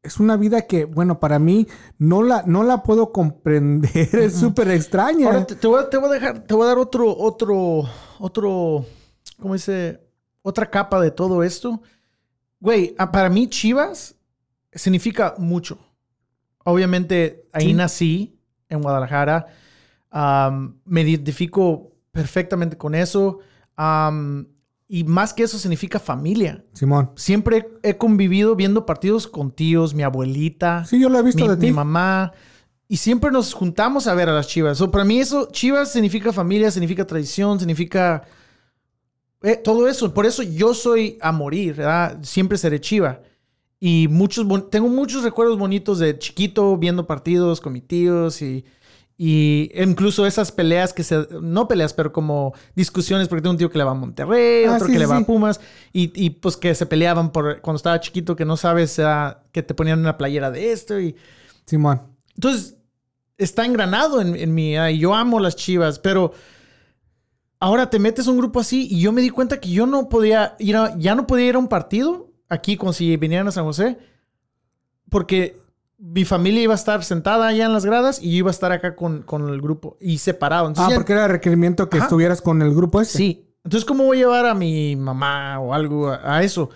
[0.04, 1.66] es una vida que, bueno, para mí
[1.98, 3.90] no la, no la puedo comprender.
[4.14, 5.26] Es súper extraña.
[5.26, 7.82] Ahora te, voy a, dejar, te voy a dar otro, otro,
[8.20, 8.86] otro,
[9.40, 10.00] ¿cómo dice?
[10.42, 11.82] Otra capa de todo esto.
[12.60, 14.14] Güey, ah, para mí Chivas
[14.72, 15.76] significa mucho.
[16.62, 18.35] Obviamente ahí nací
[18.68, 19.46] en Guadalajara.
[20.84, 23.40] Me identifico perfectamente con eso.
[24.88, 26.64] Y más que eso significa familia.
[26.72, 27.10] Simón.
[27.16, 31.48] Siempre he convivido viendo partidos con tíos, mi abuelita, Sí, yo lo he visto mi,
[31.50, 31.66] de ti.
[31.66, 32.32] mi mamá.
[32.88, 34.78] Y siempre nos juntamos a ver a las chivas.
[34.78, 38.22] So, para mí eso, chivas significa familia, significa tradición, significa
[39.42, 40.14] eh, todo eso.
[40.14, 42.18] Por eso yo soy a morir, ¿verdad?
[42.22, 43.20] Siempre seré chiva.
[43.78, 48.64] Y muchos, tengo muchos recuerdos bonitos de chiquito viendo partidos con mis tíos y,
[49.18, 53.70] y incluso esas peleas que se, no peleas, pero como discusiones, porque tengo un tío
[53.70, 55.60] que le va a Monterrey, Ah, otro sí, que le va a Pumas,
[55.92, 59.62] y, y, pues que se peleaban por cuando estaba chiquito, que no sabes, ah, que
[59.62, 61.14] te ponían una playera de esto y...
[61.66, 62.00] Simón.
[62.34, 62.76] Entonces,
[63.38, 64.76] está engranado en, en mí.
[64.76, 66.32] y yo amo las chivas, pero
[67.60, 70.08] ahora te metes a un grupo así y yo me di cuenta que yo no
[70.08, 73.52] podía ir a, ya no podía ir a un partido aquí con si vinieran a
[73.52, 73.98] San José
[75.10, 75.58] porque
[75.98, 78.72] mi familia iba a estar sentada allá en las gradas y yo iba a estar
[78.72, 80.72] acá con, con el grupo y separado.
[80.76, 82.06] Ah, ya- porque era requerimiento que Ajá.
[82.06, 83.18] estuvieras con el grupo ese.
[83.18, 83.42] sí.
[83.64, 86.70] Entonces, ¿cómo voy a llevar a mi mamá o algo a, a eso?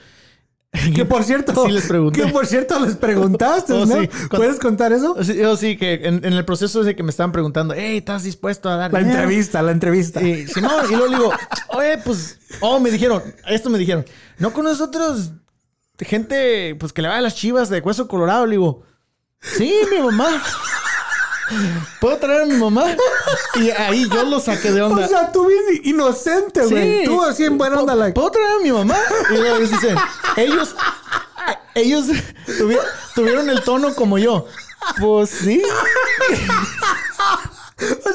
[0.95, 2.21] Que por cierto, Sí les pregunté.
[2.23, 4.01] que por cierto les preguntaste, Oh, ¿no?
[4.01, 4.09] sí.
[4.31, 5.17] ¿Puedes contar eso?
[5.23, 8.23] Sí, Yo sí, que en, en el proceso de que me estaban preguntando, hey, ¿estás
[8.25, 10.21] dispuesto a dar La dinero?" entrevista, la entrevista.
[10.23, 11.33] Y, si no, y luego le digo,
[11.69, 14.05] oye, pues, oh, me dijeron, esto me dijeron,
[14.39, 15.33] no con nosotros,
[16.05, 18.47] gente, pues que le va a las chivas de hueso colorado.
[18.47, 18.83] Le digo,
[19.41, 20.43] sí, mi mamá.
[22.01, 22.85] ¿Puedo traer a mi mamá?
[23.57, 25.05] Y ahí yo lo saqué de onda.
[25.05, 27.01] O sea, tú bien inocente, güey.
[27.01, 27.05] Sí.
[27.07, 28.15] Tú así en buena onda, like.
[28.15, 28.97] ¿Puedo traer a mi mamá?
[29.31, 29.97] Y luego ellos dicen,
[30.37, 30.77] ellos,
[31.75, 32.07] ellos
[32.47, 32.79] tuvi-
[33.17, 34.47] tuvieron el tono como yo.
[35.01, 35.61] Pues sí.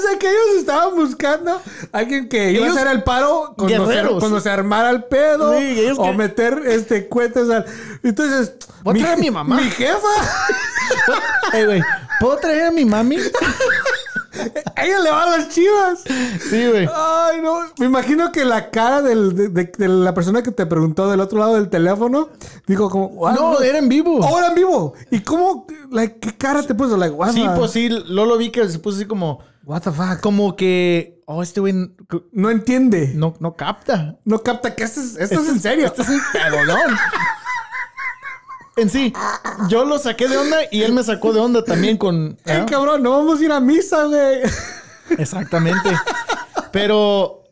[0.09, 1.51] Sea, que ellos estaban buscando
[1.91, 4.19] a alguien que iba a Ellos- hacer el paro cuando se, Guerreros.
[4.19, 5.57] cuando se armara el pedo.
[5.57, 7.65] Sí, ellos o que- meter este cohetes al.
[8.03, 8.53] Entonces.
[8.83, 9.55] Voy a traer a mi mamá.
[9.57, 9.97] Mi jefa.
[11.53, 11.81] Ey, güey,
[12.19, 13.17] ¿puedo traer a mi mami?
[14.77, 16.03] ella le va a las chivas.
[16.49, 16.87] Sí, güey.
[16.93, 17.61] Ay, no.
[17.79, 21.21] Me imagino que la cara del- de, de- de la persona que te preguntó del
[21.21, 22.29] otro lado del teléfono
[22.67, 23.07] dijo como.
[23.07, 23.35] "What?
[23.35, 24.23] No, era en vivo.
[24.23, 24.93] Ahora en vivo.
[25.09, 25.65] ¿Y cómo?
[25.91, 26.97] Like, ¿Qué cara te puso?
[26.97, 30.21] Like, Sí, pues sí, Lolo vi que se puso así como, what the fuck?
[30.21, 31.73] como que, oh, este güey
[32.31, 33.11] No entiende.
[33.13, 34.17] No, no, no capta.
[34.43, 35.85] capta que esto es, esto es en serio.
[35.85, 36.97] Este es un pedolón.
[38.77, 39.13] En sí,
[39.69, 42.37] yo lo saqué de onda y él me sacó de onda también con...
[42.43, 42.65] Ey, ¿ah?
[42.65, 44.41] cabrón, no vamos a ir a misa, güey.
[45.17, 45.91] Exactamente.
[46.73, 47.43] Pero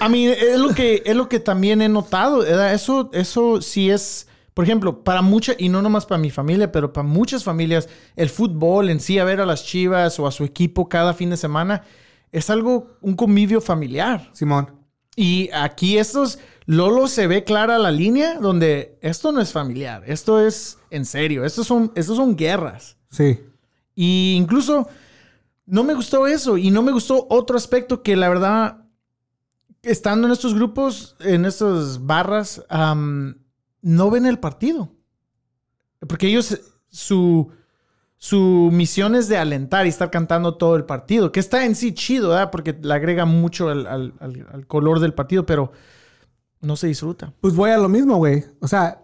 [0.00, 2.44] a mí es lo que es lo que también he notado.
[2.44, 4.26] Eso eso sí es,
[4.60, 8.28] por ejemplo, para mucha y no nomás para mi familia, pero para muchas familias el
[8.28, 11.38] fútbol en sí a ver a las Chivas o a su equipo cada fin de
[11.38, 11.84] semana
[12.30, 14.28] es algo un convivio familiar.
[14.34, 14.74] Simón.
[15.16, 20.38] Y aquí estos Lolo se ve clara la línea donde esto no es familiar, esto
[20.46, 22.98] es en serio, estos son estos son guerras.
[23.08, 23.40] Sí.
[23.94, 24.86] Y incluso
[25.64, 26.58] no me gustó eso.
[26.58, 28.84] Y no me gustó otro aspecto que la verdad,
[29.80, 33.36] estando en estos grupos, en estas barras, am,
[33.82, 34.90] no ven el partido.
[36.08, 37.50] Porque ellos, su,
[38.16, 41.32] su misión es de alentar y estar cantando todo el partido.
[41.32, 42.50] Que está en sí chido, ¿verdad?
[42.50, 45.72] Porque le agrega mucho al, al- color del partido, pero
[46.60, 47.32] no se disfruta.
[47.40, 48.44] Pues voy a lo mismo, güey.
[48.60, 49.02] O sea,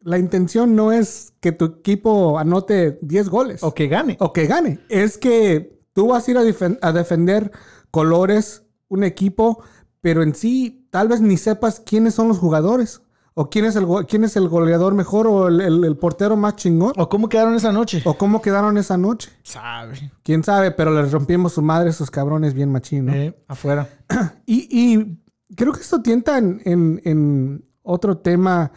[0.00, 4.16] la intención no es que tu equipo anote 10 goles O que gane.
[4.20, 4.80] o que gane.
[4.88, 6.38] Es que tú vas a ir
[6.82, 7.52] a defender
[7.90, 9.62] colores, un equipo,
[10.00, 13.00] pero en sí tal vez ni sepas quiénes son los jugadores.
[13.36, 16.54] O quién es el, quién es el goleador mejor o el, el- el portero más
[16.56, 16.92] chingón.
[16.96, 18.00] ¿O cómo quedaron esa noche?
[18.04, 19.30] O cómo quedaron esa noche.
[19.42, 20.12] Sabe.
[20.22, 23.12] Quién sabe, pero les rompimos su madre a esos cabrones bien machín, ¿no?
[23.14, 23.88] Eh, afuera.
[24.46, 25.18] Y, y
[25.56, 28.70] creo que esto tienta en, en- en otro tema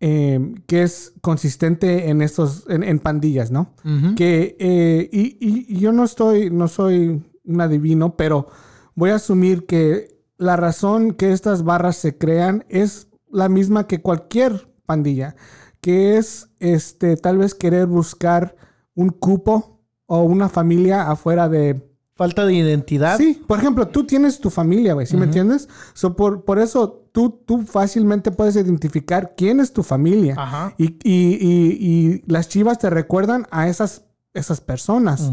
[0.00, 3.74] eh, que es consistente en estos, en, en pandillas, ¿no?
[4.14, 8.46] Que, eh, y, y- y yo no estoy, no soy un adivino, pero
[8.94, 14.00] voy a asumir que la razón que estas barras se crean es la misma que
[14.00, 15.36] cualquier pandilla,
[15.80, 18.56] que es este, tal vez querer buscar
[18.94, 23.18] un cupo o una familia afuera de, Falta de identidad.
[23.18, 25.68] Sí, por ejemplo, tú tienes tu familia, güey, ¿sí me entiendes?
[25.94, 30.36] So, por, por eso tú, tú fácilmente puedes identificar quién es tu familia.
[30.38, 30.74] Ajá.
[30.78, 35.32] Y, y- y- y las chivas te recuerdan a esas, esas personas.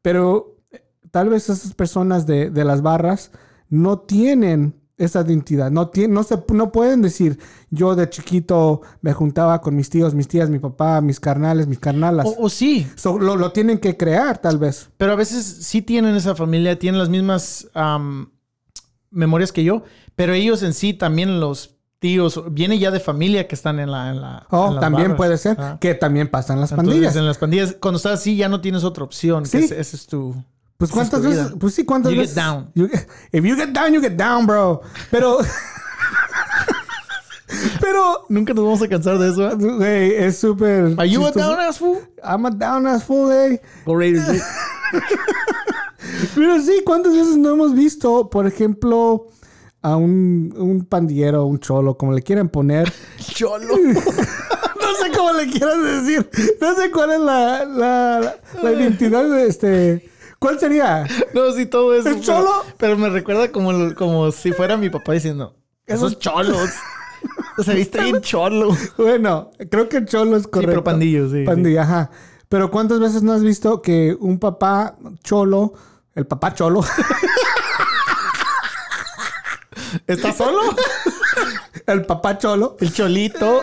[0.00, 3.30] Pero eh, tal vez esas personas de, de las barras
[3.68, 5.70] no tienen esa identidad.
[5.70, 7.38] No, tien- no, se, no pueden decir,
[7.70, 11.78] yo de chiquito me juntaba con mis tíos, mis tías, mi papá, mis carnales, mis
[11.78, 12.26] carnalas.
[12.26, 14.88] O, o sí, So, lo, lo tienen que crear, tal vez.
[14.96, 18.30] pero a veces sí tienen esa familia, tienen las mismas am,
[19.10, 19.82] memorias que yo,
[20.14, 24.10] pero ellos en sí también los tíos, viene ya de familia que están en la...
[24.10, 25.16] En la Oh, en las también barras.
[25.16, 27.16] puede ser que también pasan las Entonces, pandillas.
[27.16, 29.42] en las pandillas, cuando estás así ya no tienes otra opción.
[29.44, 29.58] que Sí.
[29.58, 30.34] ese, ese es tu...
[30.78, 32.36] Pues cuántas veces, pues sí, cuántas You get veces.
[32.36, 32.70] down.
[32.74, 34.82] You get- if you get down, you get down, bro.
[35.10, 35.38] Pero,
[37.80, 39.48] pero, Nunca nos vamos a cansar de eso.
[39.50, 39.54] ¿eh?
[39.54, 40.94] güey, es súper.
[40.98, 41.98] Are you a down ass fool?
[42.22, 43.60] I'm a down ass fool, eh.
[43.84, 44.28] Go Raiders.
[44.28, 44.42] eh.
[46.34, 49.26] Pero sí, ¿cuántas veces no hemos visto, por ejemplo,
[49.82, 52.92] a un, un pandillero, un cholo, como le quieran poner?
[53.18, 53.74] Cholo.
[53.76, 56.28] no sé cómo le quieran decir.
[56.60, 60.10] No sé cuál es la, la, la identidad de este.
[60.38, 61.06] ¿Cuál sería?
[61.34, 62.08] No, sí, todo eso.
[62.08, 62.50] ¿El pero- cholo?
[62.78, 66.70] Pero, me recuerda como, como si fuera mi papá diciendo, esos cholos.
[67.58, 68.76] O sea, viste bien cholo.
[68.98, 70.72] Bueno, creo que cholo es correcto.
[70.72, 72.10] pero pandillo, sí, Pandilla, ajá.
[72.50, 75.72] Pero ¿cuántas veces no has visto que un papá cholo,
[76.14, 76.84] el papá cholo,
[80.06, 80.60] ¿Estás solo?
[81.86, 83.62] el papá cholo, El cholito.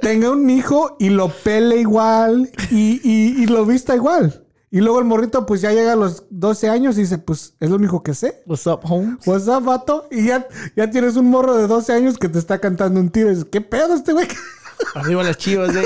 [0.00, 4.44] tenga un hijo y lo pele igual y, y- y lo vista igual?
[4.72, 7.68] Y luego el morrito pues ya llega a los 12 años y dice, pues es
[7.70, 8.42] lo único que sé.
[8.46, 9.26] What's up, Holmes?
[9.26, 10.06] What's up, vato?
[10.12, 13.28] Y ya, ya tienes un morro de 12 años que te está cantando un tiro.
[13.28, 14.28] Y dices, ¿qué pedo este güey?
[14.94, 15.84] Arriba las chivas, eh.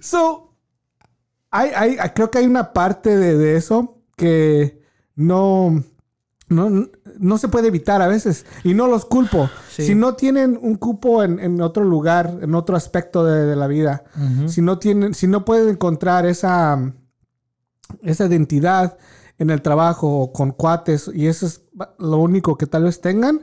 [0.00, 0.54] So,
[1.50, 4.82] hay, hay- creo que hay una parte de, de eso que
[5.14, 5.82] no,
[6.48, 8.46] no, no se puede evitar a veces.
[8.64, 9.50] Y no los culpo.
[9.70, 9.86] Sí.
[9.86, 13.66] Si no tienen un cupo en, en otro lugar, en otro aspecto de, de la
[13.66, 14.04] vida,
[14.46, 16.92] si no tienen, si no pueden encontrar esa,
[18.02, 18.96] esa identidad
[19.38, 21.62] en el trabajo o con cuates, y eso es
[21.98, 23.40] lo único que tal vez tengan,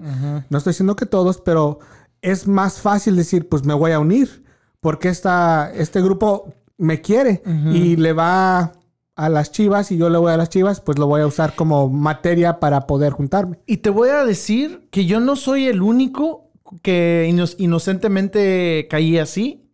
[0.50, 1.80] no estoy diciendo que todos, pero
[2.22, 4.44] es más fácil decir, pues me voy a unir,
[4.80, 7.42] porque esta, este grupo me quiere
[7.76, 8.72] y le va
[9.16, 11.56] a las chivas y yo le voy a las chivas, pues lo voy a usar
[11.56, 13.60] como materia para poder juntarme.
[13.68, 16.50] Y te voy a decir que yo no soy el único
[16.82, 19.70] que ino- inocentemente caí así.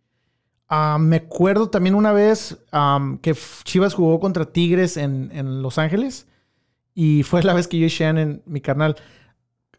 [0.68, 2.58] Ah, me acuerdo también una vez
[3.22, 6.26] que Chivas jugó contra Tigres en, en Los Ángeles.
[6.94, 8.96] Y fue la vez que yo y Shannon, mi carnal,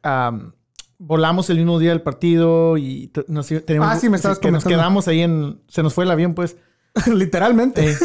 [0.04, 0.54] am,
[0.98, 4.64] volamos el mismo día del partido y nos, tenemos, Ah, sí, me estabas que nos
[4.64, 5.62] quedamos ahí en...
[5.68, 6.58] Se nos fue el avión, pues.
[7.14, 7.92] Literalmente.
[7.92, 7.98] Eh,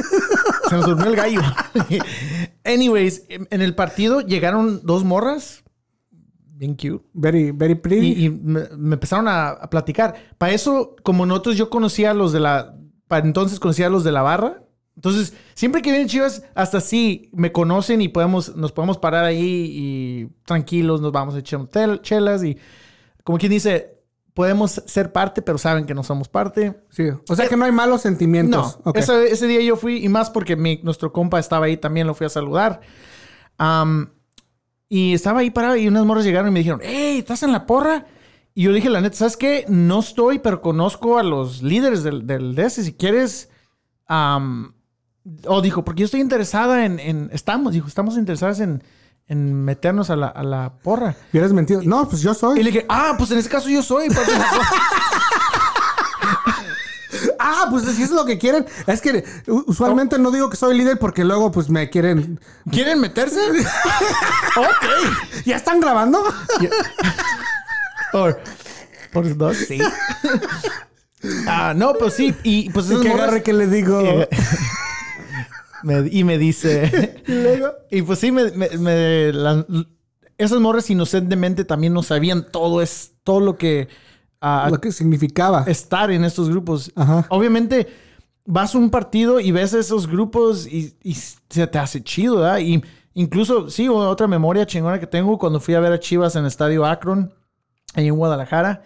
[0.68, 1.40] se nos durmió el gallo.
[2.64, 5.63] Anyways, en el partido llegaron dos morras.
[6.56, 7.04] Bien cute.
[7.12, 8.06] Very, very pretty.
[8.12, 10.14] Y, y me, me empezaron a, a platicar.
[10.38, 12.76] Para eso, como nosotros, yo conocía a los de la.
[13.08, 14.62] Para entonces conocía a los de la barra.
[14.96, 19.66] Entonces, siempre que vienen chivas, hasta así me conocen y podemos, nos podemos parar ahí
[19.72, 21.66] y tranquilos, nos vamos a echar
[22.00, 22.56] chelas y
[23.24, 23.98] como quien dice,
[24.34, 26.80] podemos ser parte, pero saben que no somos parte.
[26.90, 27.08] Sí.
[27.28, 28.78] O sea que no hay malos No, sentimientos.
[28.84, 28.96] Ok.
[28.98, 32.14] ese, ese día yo fui, y más porque mi- nuestro compa estaba ahí, también lo
[32.14, 32.80] fui a saludar.
[33.58, 34.10] Am,
[34.96, 37.66] y estaba ahí parado y unas morras llegaron y me dijeron, hey, ¿estás en la
[37.66, 38.06] porra?
[38.54, 39.64] Y yo dije, la neta, ¿sabes qué?
[39.68, 42.74] No estoy, pero conozco a los líderes del, del DS.
[42.84, 43.48] Si quieres...
[44.06, 44.72] am,
[45.46, 48.84] o dijo, porque yo estoy interesada en, en- Estamos, dijo, estamos interesadas en,
[49.26, 51.16] en meternos a la, a la porra.
[51.32, 51.80] Hubieras mentido.
[51.82, 52.60] No, pues yo soy.
[52.60, 54.08] Y le dije, ah, pues en ese caso yo soy.
[54.14, 54.68] parte de la porra".
[57.46, 58.64] Ah, pues si es lo que quieren.
[58.86, 62.40] Es que usualmente no digo que soy líder porque luego pues me quieren.
[62.70, 63.38] ¿Quieren meterse?
[64.56, 65.44] ok.
[65.44, 66.24] ¿Ya están grabando?
[68.12, 68.40] Por,
[69.12, 69.78] por dos, sí.
[71.46, 72.34] Ah, no, pues sí.
[72.44, 74.00] Y pues Y que agarre que le digo.
[74.00, 74.28] Eh,
[75.82, 77.22] me- y me dice.
[77.26, 77.72] Y luego.
[77.90, 79.66] y pues sí, me, me- me- la-
[80.38, 83.88] esas morras inocentemente también no sabían todo, es, todo lo que.
[84.44, 85.64] Ah, Lo que significaba.
[85.66, 86.92] estar en estos grupos.
[86.94, 87.26] Ajá.
[87.30, 87.86] Obviamente,
[88.44, 92.58] vas a un partido y ves esos grupos y, y se te hace chido, ¿verdad?
[92.58, 92.82] Y
[93.14, 96.48] incluso, sí, otra memoria chingona que tengo cuando fui a ver a Chivas en el
[96.48, 97.32] Estadio Akron,
[97.94, 98.82] ahí en Guadalajara.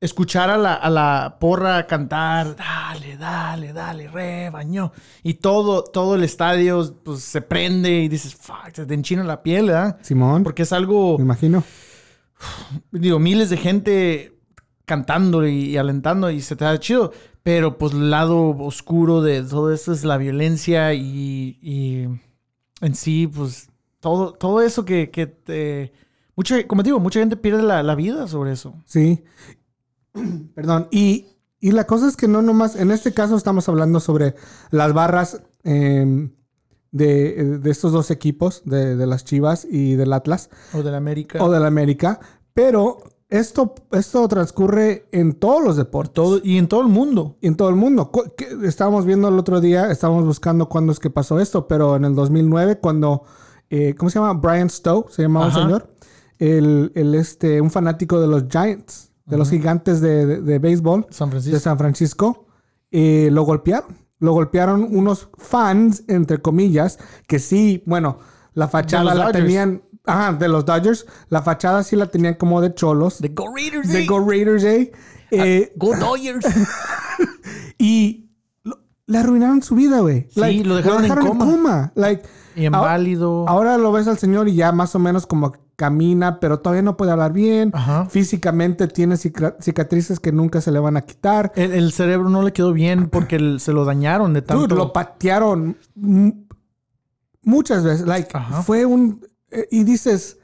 [0.00, 4.92] Escuchar a la, a la porra cantar, dale, dale, dale, rebaño.
[5.22, 9.42] Y todo, todo el estadio pues, se prende y dices, fuck, se te enchina la
[9.42, 9.96] piel, ¿verdad?
[10.02, 10.42] Simón.
[10.44, 11.64] Porque es algo Me imagino.
[12.92, 14.33] digo, miles de gente
[14.84, 17.12] cantando y, y alentando y se te da chido.
[17.42, 22.08] Pero pues el lado oscuro de todo esto es la violencia y, y
[22.80, 23.68] en sí, pues
[24.00, 25.92] todo, todo eso que, que te...
[26.36, 28.74] Mucha, como te digo, mucha gente pierde la, la vida sobre eso.
[28.86, 29.22] Sí.
[30.54, 30.88] Perdón.
[30.90, 31.26] Y,
[31.60, 34.34] y la cosa es que no nomás, en este caso estamos hablando sobre
[34.70, 36.30] las barras eh,
[36.92, 40.96] de, de estos dos equipos, de, de las Chivas y del Atlas, O de la
[40.96, 41.42] América.
[41.42, 42.20] o del América,
[42.52, 42.98] pero
[43.38, 46.14] esto, esto transcurre en todos los deportes.
[46.14, 47.36] todo, y en todo el mundo.
[47.40, 48.10] Y en todo el mundo.
[48.62, 52.14] Estábamos viendo el otro día, estábamos buscando cuándo es que pasó esto, pero en el
[52.14, 53.22] 2009, cuando,
[53.70, 54.34] eh, ¿cómo se llama?
[54.34, 55.58] Brian Stowe, se llamaba Ajá.
[55.58, 55.94] el señor.
[56.38, 61.06] El, el, este, un fanático de los Giants, de los gigantes de, de, de béisbol
[61.10, 61.58] San de.
[61.60, 62.46] San Francisco,
[62.90, 63.96] eh, lo golpearon.
[64.18, 68.18] Lo golpearon unos fans, entre comillas, que sí, bueno,
[68.54, 69.32] La fachada la Dodgers.
[69.44, 71.06] tenían, ajá, de los Dodgers.
[71.28, 73.18] La fachada sí la tenían como de cholos.
[73.18, 74.06] The Go Raiders, De eh.
[74.06, 74.92] Go Raiders, eh.
[75.30, 76.44] Eh, Go Dodgers.
[77.78, 78.30] y
[78.62, 80.28] lo- le arruinaron su vida, güey.
[80.30, 81.92] Sí, lo dejaron en coma.
[81.94, 82.22] Like,
[82.56, 83.48] y inválido.
[83.48, 86.96] Ahora lo ves al señor y ya más o menos como camina, pero todavía no
[86.96, 87.72] puede hablar bien.
[87.74, 88.06] Ajá.
[88.06, 91.50] Físicamente tiene cica- cicatrices que nunca se le van a quitar.
[91.56, 94.68] El, el cerebro no le quedó bien porque el- se lo dañaron de tanto.
[94.68, 95.76] Dude, lo patearon
[97.42, 98.06] muchas veces.
[98.06, 98.62] Like, Ajá.
[98.62, 99.26] fue un...
[99.54, 100.38] eh, y dices,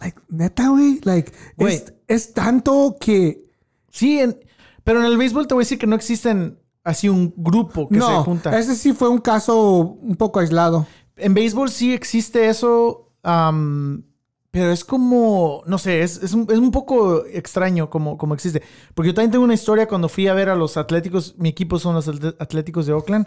[0.00, 1.74] like, neta, güey, like, Güey.
[1.76, 3.44] es, es tanto que...
[3.90, 4.38] Sí, en-
[4.82, 7.94] pero en el béisbol te voy a decir que no existen así un grupo que
[7.94, 8.58] se no, junta.
[8.58, 10.86] ese sí fue un caso un poco aislado.
[11.16, 14.02] En béisbol sí existe eso, am,
[14.50, 18.62] pero es como, no sé, es, es un, es un poco extraño como, como existe.
[18.94, 21.78] Porque yo también tengo una historia cuando fui a ver a los Atléticos, mi equipo
[21.78, 22.06] son los
[22.38, 23.26] Atléticos de Oakland,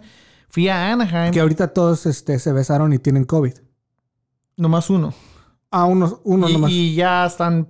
[0.49, 3.53] fui a Anaheim, Que ahorita todos este, se besaron y tienen COVID.
[4.57, 5.13] Nomás uno.
[5.71, 6.71] Ah, unos, uno Y, nomás.
[6.71, 7.67] y ya están,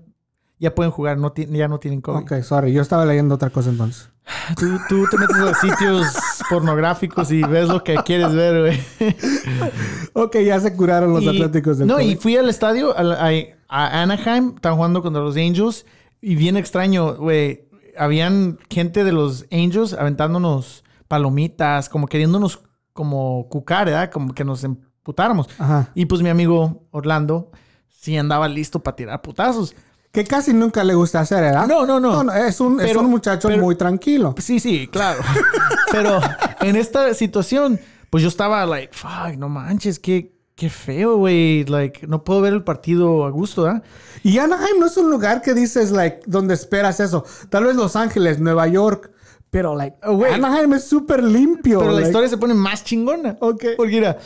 [0.60, 2.24] ya pueden jugar, no ya no tienen COVID.
[2.24, 2.74] Ok, sorry.
[2.74, 4.10] Yo estaba leyendo otra cosa entonces.
[4.58, 6.06] Tú, tú te metes a sitios
[6.50, 8.62] pornográficos y ves lo que quieres ver,
[9.00, 9.12] güey.
[10.14, 12.08] Ok, ya se curaron los Y- atléticos del No, COVID.
[12.10, 13.30] y fui al estadio, a,
[13.70, 15.86] a Anaheim, estaban jugando contra los Angels.
[16.22, 17.68] Y bien extraño, güey.
[17.98, 22.62] Habían gente de los Angels aventándonos palomitas, como queriéndonos
[22.94, 24.12] como cucar, ¿verdad?
[24.12, 24.66] Como que nos
[25.08, 25.48] emputáramos.
[25.58, 25.90] Ajá.
[25.96, 27.50] Y pues mi amigo Orlando
[27.90, 29.74] sí andaba listo para tirar putazos.
[30.12, 31.68] Que casi nunca le gusta hacer, ¿verdad?
[31.68, 32.34] No, no, no.
[32.34, 34.36] es, un, es Pero- un muchacho pero- muy tranquilo.
[34.40, 35.20] Sí, sí, claro.
[35.92, 36.20] Pero
[36.62, 37.80] en esta situación,
[38.10, 41.64] pues yo estaba like, fuck, no manches, qué, qué feo, güey.
[41.66, 43.84] Like, no puedo ver el partido a gusto, ¿verdad?
[44.24, 47.24] Y Anaheim no es un lugar que dices, like, donde esperas eso.
[47.50, 49.12] Tal vez Los Ángeles, Nueva York.
[49.50, 50.34] Pero, like, Oh, güey.
[50.34, 51.80] Anaheim es súper limpio.
[51.80, 53.38] Pero la like- historia se pone más chingona.
[53.40, 53.64] Ok.
[53.78, 54.18] Porque mira,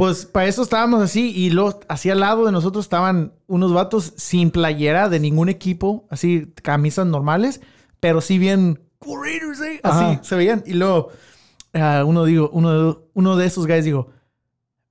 [0.00, 4.14] pues para eso estábamos así y luego así al lado de nosotros estaban unos vatos
[4.16, 7.60] sin playera de ningún equipo, así camisas normales,
[8.00, 10.24] pero sí bien "Go Raiders, eh", así Ajá.
[10.24, 11.10] se veían y luego
[11.74, 14.08] ah, uno digo, uno de, uno de esos guys dijo,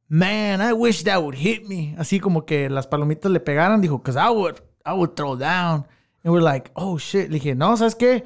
[0.09, 4.03] "Man, I wish that would hit me." Así como que las palomitas le pegaran, dijo,
[4.03, 5.87] "Cause I would I would throw down."
[6.23, 8.25] And we're like, "Oh shit." Le dije, "No, ¿sabes qué?"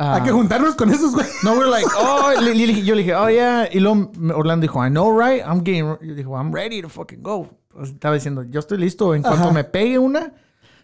[0.00, 1.26] Ah, Hay que juntarnos con esos, güey.
[1.42, 3.68] no, we're like, oh, le- le- le- yo le dije, oh, yeah.
[3.72, 5.42] Y luego Orlando dijo, I know, right?
[5.44, 7.48] I'm getting, yo dijo, I'm ready to fucking go.
[7.74, 9.14] Pues, estaba diciendo, yo estoy listo.
[9.14, 9.52] En cuanto Ajá.
[9.52, 10.32] me pegue una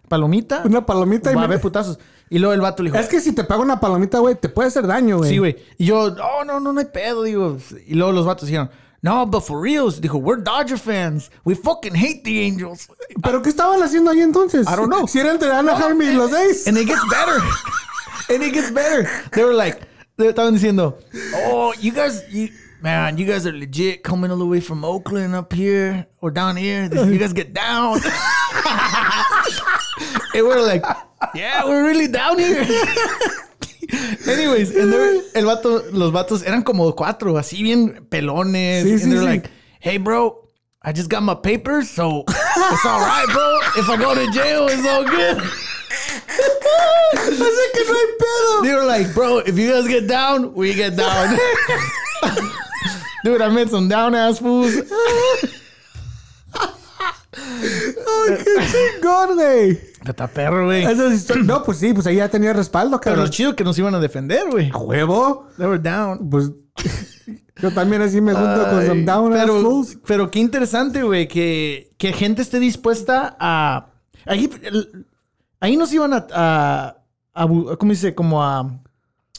[0.09, 1.99] palomita, Una palomita y va a me- putazos.
[2.31, 4.49] Y luego el vato le dijo, Es que si te pega una palomita, güey, te
[4.49, 5.31] puede hacer daño, güey.
[5.31, 5.57] sí, güey.
[5.79, 7.57] Y yo, oh, no, no, no hay pedo, digo.
[7.87, 8.69] Y luego los vatos dijeron,
[9.03, 10.01] no, but for reals.
[10.01, 11.31] Dijo, we're Dodger fans.
[11.45, 12.89] We fucking hate the Angels.
[13.23, 14.67] ¿Pero qué estaban haciendo ahí entonces?
[14.67, 15.07] I don't know.
[15.07, 16.67] Si eran de Anaheim y los A's.
[16.67, 17.41] And it gets better.
[18.29, 19.09] and it gets better.
[19.33, 19.81] They were like,
[20.16, 20.95] they estaban diciendo,
[21.35, 22.49] oh, you guys, you,
[22.83, 26.57] man, you guys are legit coming all the way from Oakland up here or down
[26.57, 26.85] here.
[26.85, 27.95] You guys get down.
[30.35, 30.85] and we're like,
[31.35, 32.62] yeah, we're really down here.
[34.27, 38.85] Anyways, and were- el vato, los vatos eran como cuatro, así bien pelones.
[38.85, 39.25] Sí, and sí, they're sí.
[39.25, 39.51] like,
[39.81, 40.41] hey, bro.
[40.87, 43.59] I just got my papers, so it's all right, bro.
[43.79, 45.43] If I go to jail, it's all good.
[47.14, 48.62] Así que no hay pedo.
[48.62, 51.36] They were like, bro, if you guys get down, we get down.
[53.24, 54.74] Dude, I met some down ass fools.
[57.36, 58.55] Ay, qué
[59.01, 59.78] chingón, güey.
[60.07, 60.84] Está perro, güey.
[60.84, 63.24] Esas historias- No, pues sí, pues ahí ya tenía respaldo, Pero cabrón.
[63.26, 64.70] lo chido que nos iban a defender, güey.
[64.72, 65.49] ¿A huevo?
[65.57, 66.28] They were down.
[66.30, 66.51] Pues
[67.62, 69.99] yo también así me junto con Ay, some down ass fools.
[70.07, 73.86] pero qué interesante, güey, que, que gente esté dispuesta a...
[74.26, 75.07] El-
[75.61, 76.27] ahí nos iban a,
[77.35, 77.47] a,
[77.79, 78.15] ¿Cómo dice?
[78.15, 78.81] Como a...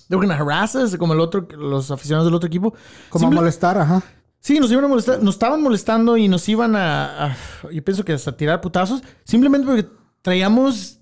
[0.07, 2.74] They were gonna harass us, como el otro, los aficionados del otro equipo.
[3.09, 4.03] Como a molestar, ajá.
[4.39, 7.38] Sí, nos iban a molestar, nos estaban molestando y nos iban a, a-
[7.72, 9.88] yo pienso que hasta tirar putazos, simplemente porque
[10.22, 10.99] traíamos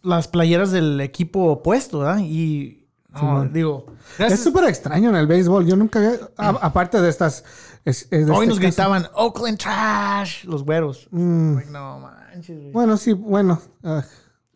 [0.00, 2.20] las playeras del equipo opuesto, ¿verdad?
[2.20, 3.84] Y no, digo,
[4.18, 5.66] Es súper extraño en el béisbol.
[5.66, 6.12] Yo nunca había...
[6.38, 7.44] a- aparte de estas...
[7.84, 8.60] es- es de Hoy este nos caso.
[8.60, 11.08] gritaban Oakland Trash, los güeros.
[11.10, 11.54] Mm.
[11.56, 12.72] Like, no manches, güey.
[12.72, 13.60] Bueno, sí, bueno.
[13.82, 14.04] Ugh,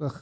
[0.03, 0.13] ugh.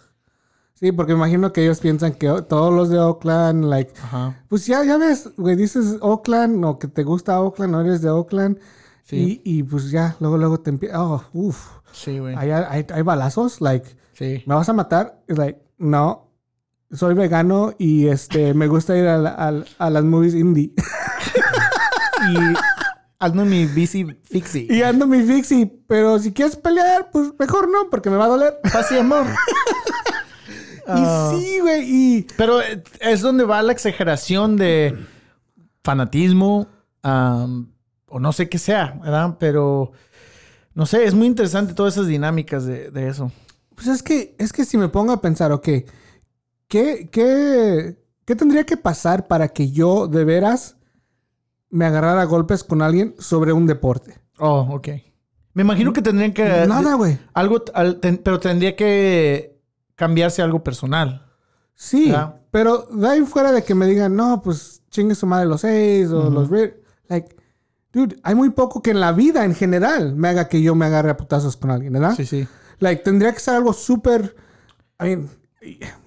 [0.75, 3.93] Sí, porque imagino que ellos piensan que todos los de Oakland, like...
[4.03, 4.43] Ajá.
[4.49, 8.09] Pues ya, ya ves, güey, dices Oakland o que te gusta Oakland o eres de
[8.09, 8.59] Oakland.
[9.05, 9.43] Sí.
[9.45, 11.03] Y, y pues ya, luego, luego te empieza...
[11.05, 11.67] Oh, uff.
[11.93, 12.35] Sí, güey.
[12.35, 13.95] Hay, hay, hay balazos, like...
[14.15, 14.43] Sí.
[14.47, 15.23] ¿Me vas a matar?
[15.27, 16.29] Es like, no.
[16.93, 20.73] Soy vegano y este me gusta ir a, la- a las movies indie.
[22.33, 22.37] Y
[23.21, 24.67] hazme mi bici fixie.
[24.69, 25.71] y ando mi fixie.
[25.87, 28.59] Pero si quieres pelear, pues mejor no, porque me va a doler.
[28.73, 29.27] Paz y amor.
[30.93, 31.31] Ah.
[31.37, 31.83] Y sí, güey.
[31.87, 34.99] Y Pero eh, es donde va la exageración de
[35.85, 36.67] fanatismo,
[37.05, 39.37] o no sé qué sea, ¿verdad?
[39.39, 39.93] Pero
[40.75, 43.31] no sé, es muy interesante todas esas dinámicas de, de eso.
[43.77, 45.69] Pues es que, es que si me pongo a pensar, ok,
[46.67, 50.77] ¿qué, qué, qué tendría que pasar para que yo de veras
[51.71, 54.19] me agarrara a golpes con alguien sobre un deporte?
[54.39, 54.89] Oh, ok.
[55.55, 56.45] Me imagino que tendrían que...
[56.67, 57.19] Nada, güey.
[57.35, 59.59] Algo, al- ten- pero tendría que
[59.97, 61.27] cambiarse algo personal.
[61.75, 62.37] Sí, ¿verdad?
[62.51, 66.11] pero de ahí fuera de que me digan, no, pues chingue su madre los seis
[66.11, 66.49] o los...
[66.49, 66.73] Red",
[67.09, 67.35] Like,
[67.93, 70.87] dude, hay muy poco que en la vida en general me haga que yo me
[70.87, 72.15] agarre a putazos con alguien, ¿verdad?
[72.17, 72.47] Sí, sí.
[72.79, 74.37] Like, tendría que ser algo súper...
[75.01, 75.29] I mean,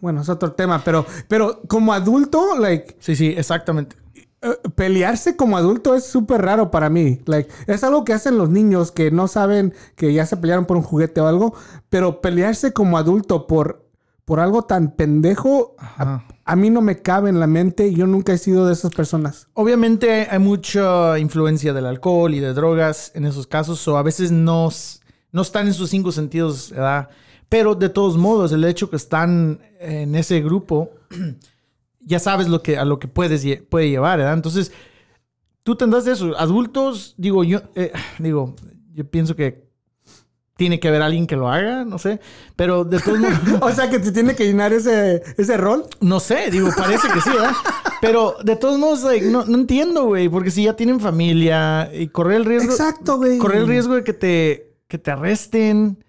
[0.01, 3.95] bueno, es otro tema, pero, pero como adulto, like, Sí, sí, exactamente.
[4.43, 7.21] Eh, pelearse como adulto es súper raro para mí.
[7.25, 10.75] Like, es algo que hacen los niños que no saben que ya se pelearon por
[10.75, 11.53] un juguete o algo,
[11.89, 13.87] pero pelearse como adulto por,
[14.25, 18.37] por algo tan pendejo, a, mí no me cabe en la mente yo nunca he
[18.37, 19.47] sido de esas personas.
[19.53, 24.31] Obviamente hay mucha influencia del alcohol y de drogas en esos casos, o a veces
[24.31, 24.69] no,
[25.31, 27.07] no están en sus cinco sentidos, ¿verdad?
[27.47, 30.91] Pero de todos modos, el hecho que están en ese grupo,
[32.05, 34.33] ya sabes lo que, a lo que puedes, puede llevar, ¿verdad?
[34.33, 34.71] Entonces,
[35.63, 36.37] tú tendrás eso.
[36.37, 38.55] Adultos, digo, yo, eh, digo,
[38.93, 39.63] yo pienso que
[40.55, 42.19] tiene que haber alguien que lo haga, no sé,
[42.55, 43.39] pero de todos modos...
[43.61, 45.85] o sea que te tiene que llenar ese, ese rol.
[45.99, 47.53] No sé, digo, parece que sí, ¿verdad?
[48.01, 52.07] Pero de todos modos, like, no, no entiendo, güey, porque si ya tienen familia y
[52.07, 53.37] correr el riesgo, Exacto, güey.
[53.39, 56.03] correr el riesgo de que te, que te arresten,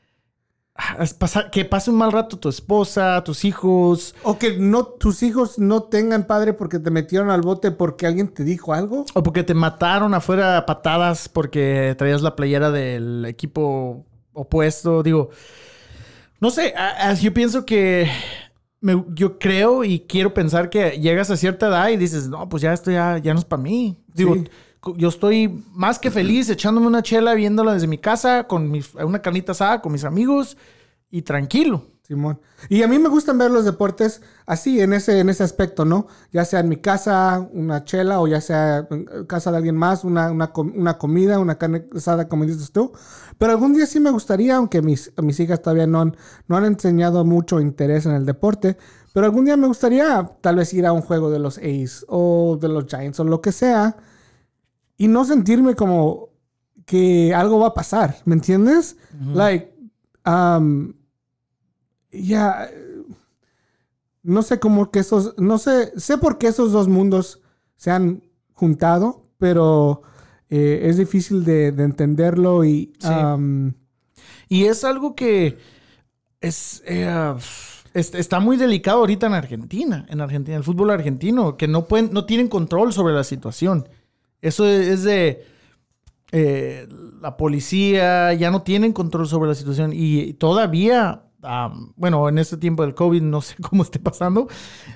[1.53, 5.85] que pase un mal rato tu esposa, tus hijos, O que no, tus hijos no
[5.85, 9.05] tengan padre porque te metieron al bote porque alguien te dijo algo.
[9.15, 15.31] o porque te mataron afuera a patadas porque traías la playera del equipo opuesto, digo,
[16.41, 18.09] no sé, a- a- yo pienso que
[18.81, 22.63] me- yo creo y quiero pensar que llegas a cierta edad y dices, no, pues
[22.63, 23.97] ya esto ya, ya no es para mí.
[24.13, 24.45] Digo, Sí.
[24.97, 29.23] Yo estoy más que feliz echándome una chela, viéndola desde mi casa, con mis- una
[29.23, 30.57] carnita asada, con mis amigos
[31.11, 31.87] y tranquilo.
[32.07, 32.39] Simón.
[32.69, 36.07] Y a mí me gustan ver los deportes así, en ese, en ese aspecto, ¿no?
[36.33, 40.05] Ya sea en mi casa, una chela, o ya sea en casa de alguien más,
[40.05, 42.93] una, una, una comida, una carne asada, como dices tú.
[43.39, 46.15] Pero algún día sí me gustaría, aunque mis, mis hijas todavía no han,
[46.47, 48.77] no han enseñado mucho interés en el deporte,
[49.15, 52.59] pero algún día me gustaría tal vez ir a un juego de los A's o
[52.61, 53.97] de los Giants o lo que sea
[54.97, 56.29] y no sentirme como
[56.87, 58.97] que algo va a pasar, ¿me entiendes?
[59.35, 59.73] Like,
[60.27, 60.93] um,
[62.13, 62.69] ya,
[64.23, 67.41] no sé cómo que esos, no sé, sé por qué esos dos mundos
[67.77, 68.23] se han
[68.55, 70.03] juntado, pero
[70.49, 73.09] eh, es difícil de, de entenderlo y, Sí.
[73.09, 73.73] um,
[74.49, 75.59] Y es algo que
[76.41, 77.35] es, eh,
[77.95, 82.11] es- está muy delicado ahorita en Argentina, en Argentina, el fútbol argentino, que no pueden,
[82.13, 83.89] no tienen control sobre la situación.
[84.45, 85.45] Eso es de
[86.33, 86.89] eh,
[87.21, 91.23] la policía, ya no tienen control sobre la situación y todavía,
[91.97, 94.49] bueno, en este tiempo del COVID no sé cómo esté pasando,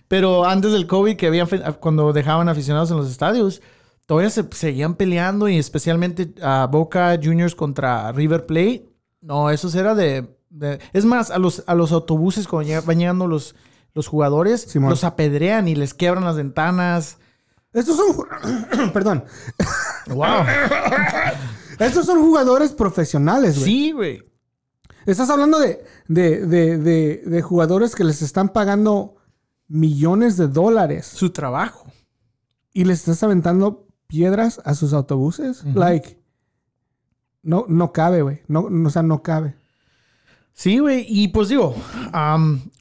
[0.09, 1.47] pero antes del COVID que habían,
[1.81, 3.63] cuando dejaban aficionados en los estadios,
[4.07, 8.87] todavía se seguían peleando y especialmente a Boca Juniors contra River Plate.
[9.21, 13.27] No, eso era de, de- Es más, a los, a los autobuses cuando van llegando
[13.27, 13.55] los,
[13.95, 14.91] los jugadores, Simón.
[14.91, 17.19] los apedrean y les quiebran las ventanas.
[17.79, 19.25] Estos son, perdón,
[20.09, 20.45] ¡Wow!
[21.79, 23.65] estos son jugadores profesionales, güey.
[23.65, 24.23] sí, güey.
[25.07, 29.17] Estás hablando de, de, de, de, jugadores que les están pagando
[29.67, 31.87] millones de dólares Su trabajo.
[32.75, 35.65] y les estás aventando piedras a sus autobuses.
[35.65, 36.21] Like,
[37.43, 38.43] no, no cabe, güey.
[38.49, 39.55] No, no, o sea, no cabe.
[40.53, 41.07] Sí, güey.
[41.09, 41.75] Y pues digo,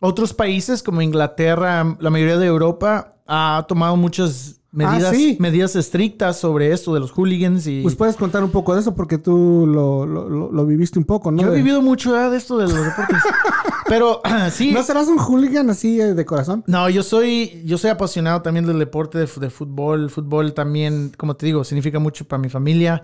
[0.01, 5.37] otros países como Inglaterra, la mayoría de Europa, ha tomado muchas medidas, Ah, sí.
[5.39, 7.65] medidas estrictas sobre esto de los hooligans.
[7.67, 10.99] Y Pues puedes contar un poco de eso porque tú lo, lo, lo- lo viviste
[10.99, 11.41] un poco, ¿no?
[11.41, 13.17] yo he vivido mucho de esto de los deportes.
[13.87, 14.21] Pero
[14.51, 14.71] sí.
[14.73, 16.63] ¿No serás un hooligan así eh, de corazón?
[16.67, 20.03] No, yo soy, yo soy apasionado también del deporte de, fútbol.
[20.03, 23.03] El fútbol también, como te digo, significa mucho para mi familia.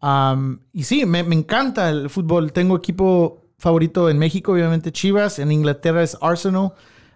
[0.00, 2.52] Am, y sí, me, me encanta el fútbol.
[2.52, 5.38] Tengo equipo favorito en México, obviamente Chivas.
[5.38, 6.72] En Inglaterra es Arsenal.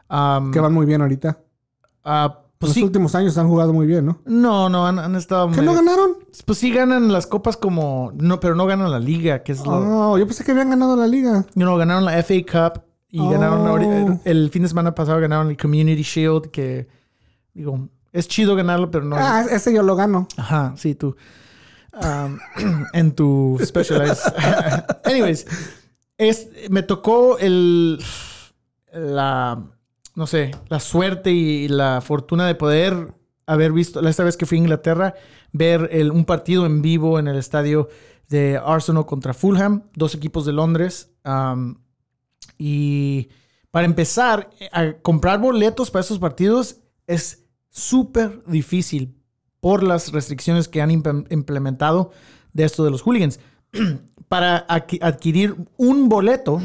[0.09, 1.39] Que van muy bien ahorita.
[2.05, 2.83] ah, En pues los sí.
[2.83, 4.19] últimos años han jugado muy bien, ¿no?
[4.25, 5.51] No, no, han, han estado...
[5.51, 6.11] ¿Que no medio- ganaron?
[6.45, 8.13] Pues sí ganan las copas como...
[8.15, 9.73] No, pero no ganan la liga, que es lo...
[9.73, 11.45] Oh, yo pensé que habían ganado la liga.
[11.55, 13.31] No, ganaron la FA Cup y Oh.
[13.31, 16.89] ganaron el, el fin de semana pasado ganaron el Community Shield, que
[17.55, 19.17] digo, es chido ganarlo, pero no.
[19.17, 20.27] Ah, ese yo lo gano.
[20.37, 21.17] Ajá, sí, tú.
[21.95, 22.39] Um,
[22.93, 24.35] en tu Specialized.
[25.05, 25.47] Anyways,
[26.19, 28.03] es, me tocó el.
[28.93, 29.63] La.
[30.17, 33.15] No sé, la suerte y la fortuna de poder
[33.47, 35.15] haber visto, la esta vez que fui a Inglaterra,
[35.53, 37.89] ver el- un partido en vivo en el estadio
[38.29, 41.13] de Arsenal contra Fulham, dos equipos de Londres.
[42.59, 43.29] Y
[43.71, 49.15] para empezar, a comprar boletos para esos partidos es súper difícil
[49.61, 52.11] por las restricciones que han imp- implementado
[52.53, 53.39] de esto de los hooligans.
[54.29, 56.61] para adqui- adquirir un boleto,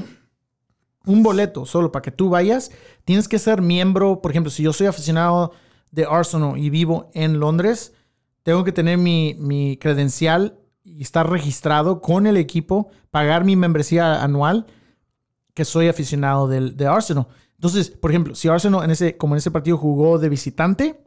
[1.06, 2.72] un boleto solo para que tú vayas,
[3.06, 4.22] tienes que ser miembro.
[4.22, 5.52] Por ejemplo, si yo soy aficionado
[5.92, 7.94] de Arsenal y vivo en Londres,
[8.44, 14.24] tengo que tener mi, mi credencial y estar registrado con el equipo, pagar mi membresía
[14.24, 14.66] anual,
[15.54, 17.28] que soy aficionado del, de Arsenal.
[17.56, 21.04] Entonces, por ejemplo, si Arsenal en ese, como en ese partido jugó de visitante,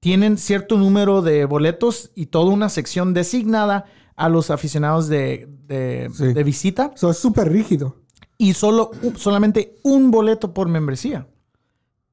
[0.00, 3.86] tienen cierto número de boletos y toda una sección designada
[4.16, 6.32] a los aficionados de, de- Sí.
[6.32, 7.96] de visita Eso es súper rígido.
[8.38, 11.26] Y solo, solamente un boleto por membresía.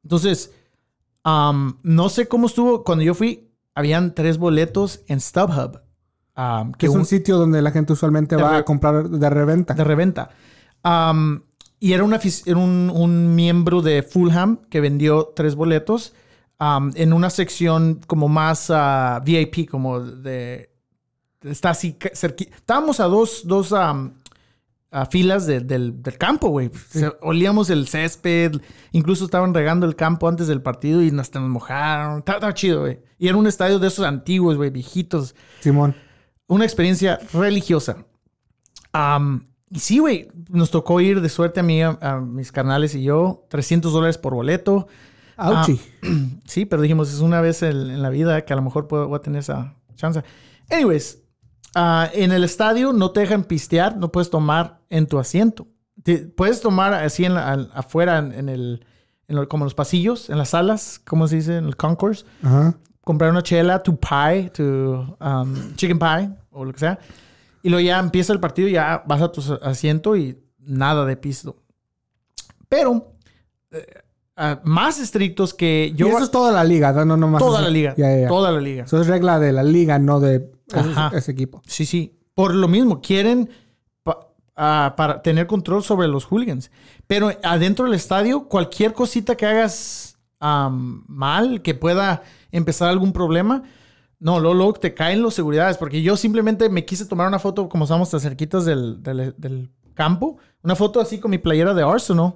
[0.03, 0.51] Entonces,
[1.26, 2.84] no sé cómo estuvo.
[2.84, 5.82] Cuando yo fui, habían tres boletos en StubHub.
[6.36, 9.74] am, Que es un un- sitio donde la gente usualmente va a comprar de reventa.
[9.74, 10.30] de reventa.
[11.80, 16.13] Y era, una afic- era un, un miembro de Fulham que vendió tres boletos
[16.95, 20.69] en una sección como más ah, VIP, como de...
[21.41, 22.55] Está así cerquita.
[22.55, 23.74] Estábamos a dos, dos
[24.92, 26.70] a filas de- del, del campo, güey.
[27.22, 28.54] Olíamos el césped.
[28.92, 32.20] Incluso estaban regando el campo antes del partido y hasta nos mojaron.
[32.20, 33.00] Estaba, estaba chido, güey.
[33.18, 35.96] Y era un estadio de esos antiguos, güey, viejitos Simón.
[36.48, 38.06] una experiencia religiosa.
[38.94, 42.94] Am, y sí, güey, nos tocó ir de suerte a mí, a, a mis carnales
[42.96, 44.88] y yo, 300 dólares por boleto.
[45.38, 45.80] Auchi.
[46.46, 49.08] Sí, pero dijimos, es una vez en, en la vida que a lo mejor puedo,
[49.08, 50.22] voy a tener esa chance.
[50.70, 51.20] Anyways,
[51.76, 55.67] ah, en el estadio no te dejan pistear, no puedes tomar en tu asiento.
[56.03, 58.86] Te- puedes tomar así en la- al- afuera, en, en el,
[59.28, 61.57] en como en los pasillos, en las salas, ¿cómo se dice?
[61.57, 62.74] En el concourse Ajá.
[63.03, 66.99] comprar una chela, tu pie, tu um, chicken pie o lo que sea.
[67.63, 71.57] Y luego ya empieza el partido, ya vas a tu asiento y nada de pisto.
[72.67, 73.13] Pero
[73.72, 73.86] eh,
[74.36, 76.07] ah, más estrictos que yo.
[76.07, 77.93] y eso es toda la liga, no, no, no más toda la liga.
[78.28, 78.86] Toda la liga.
[78.86, 80.39] Eso es regla de la liga, no de
[80.80, 81.07] Ajá.
[81.09, 81.61] ese, ese equipo.
[81.67, 82.17] Sí, sí.
[82.34, 83.49] Por lo mismo, quieren
[84.03, 84.28] pa-
[84.95, 86.72] para tener control sobre los hooligans.
[87.07, 93.63] Pero adentro del estadio, cualquier cosita que hagas am, mal, que pueda empezar algún problema,
[94.19, 95.78] no, luego, luego te caen los seguridades.
[95.78, 99.69] Porque yo simplemente me quise tomar una foto, como estamos tan cerquitas del, del- del
[99.93, 102.36] campo, una foto así con mi playera de Arsenal.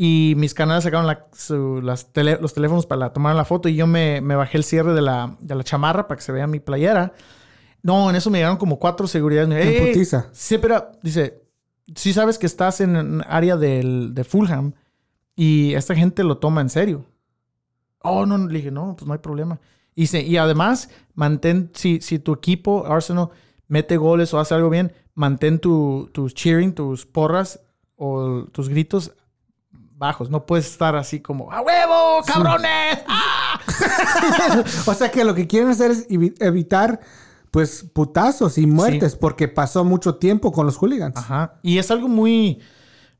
[0.00, 3.68] Y mis canales sacaron la- su- las tele- los teléfonos para tomar la foto.
[3.68, 6.30] Y yo me, me bajé el cierre de la, de la chamarra para que se
[6.30, 7.12] vea mi playera.
[7.82, 9.48] No, en eso me llegaron como cuatro seguridades.
[9.48, 10.26] Me En putiza.
[10.32, 11.42] Sí, pero dice,
[11.94, 14.72] sí sabes que estás en un área del, de Fulham
[15.36, 17.04] y esta gente lo toma en serio.
[18.02, 19.60] Oh, no, no, le dije, no, pues no hay problema.
[19.94, 23.30] Y, dice, y además, mantén, si, si tu equipo, Arsenal,
[23.66, 27.60] mete goles o hace algo bien, mantén tu, tus cheering, tus porras
[27.96, 29.12] o tus gritos
[29.70, 30.30] bajos.
[30.30, 33.00] No puedes estar así como, ¡a huevo, cabrones!
[33.08, 33.60] ¡Ah!".
[34.86, 37.00] O sea que lo que quieren hacer es evi- evitar,
[37.50, 41.16] pues, putazos y muertes, porque pasó mucho tiempo con los hooligans.
[41.16, 41.58] Ajá.
[41.62, 42.60] Y es algo muy,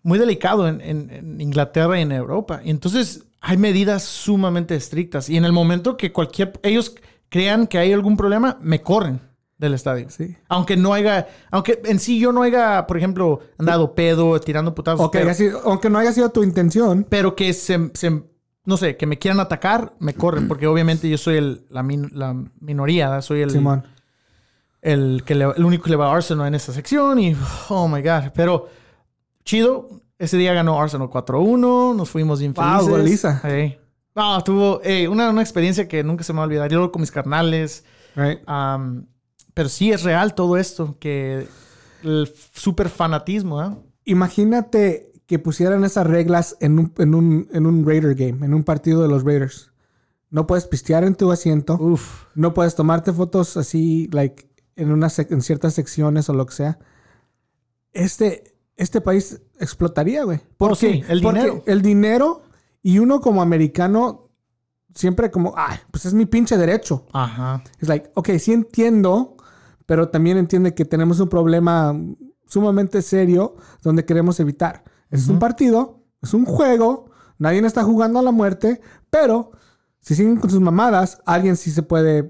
[0.03, 2.61] muy delicado en, en- en Inglaterra y en Europa.
[2.65, 5.29] Y entonces hay medidas sumamente estrictas.
[5.29, 6.95] Y en el momento que cualquier, ellos
[7.29, 9.21] crean que hay algún problema, me corren
[9.59, 10.09] del estadio.
[10.09, 10.37] Sí.
[10.49, 15.09] Aunque no haya, aunque en sí yo no haya, por ejemplo, andado pedo, tirando putazos.
[15.13, 18.23] Pero, sido- aunque no haya sido tu intención, pero que se, se-
[18.65, 20.47] no sé, que me quieran atacar, me corren.
[20.49, 23.85] Porque obviamente yo soy el- la, min- la minoría, soy el, Simón.
[24.83, 27.37] El, que le- el único que le va a Arsenal en esa sección y
[27.69, 28.69] oh my god, pero
[29.45, 32.89] chido, ese día ganó Arsenal 4-1, nos fuimos bien Wow, felices.
[32.91, 33.41] goliza.
[33.45, 33.79] Ey.
[34.15, 36.71] No, tuvo una, una experiencia que nunca se me va a olvidar.
[36.71, 37.85] Yo con mis carnales,
[38.17, 38.41] Right.
[38.47, 39.07] am,
[39.55, 41.47] pero sí es real todo esto, que
[42.03, 43.71] el super fanatismo, ¿eh?
[44.05, 48.65] Imagínate que pusieran esas reglas en un, en, un, en un Raider game, en un
[48.65, 49.71] partido de los Raiders.
[50.31, 51.75] No puedes pistear en tu asiento.
[51.79, 54.49] Uf, No puedes tomarte fotos así, like,
[54.79, 56.79] en, una sec- en ciertas secciones o lo que sea.
[57.93, 60.41] Este, este país explotaría, güey.
[60.57, 60.93] ¿Por Oh, qué?
[60.95, 61.63] sí, el Porque dinero.
[61.67, 62.43] el dinero
[62.83, 64.29] y uno como americano
[64.95, 67.07] siempre como, ay, pues es mi pinche derecho.
[67.13, 67.63] ajá.
[67.81, 69.37] Es like, ok, sí entiendo,
[69.87, 71.95] pero también entiende que tenemos un problema
[72.47, 74.85] sumamente serio donde queremos evitar.
[75.11, 79.53] Es un partido, es un juego, nadie está jugando a la muerte, pero
[80.01, 82.29] si siguen con sus mamadas, alguien sí se puede,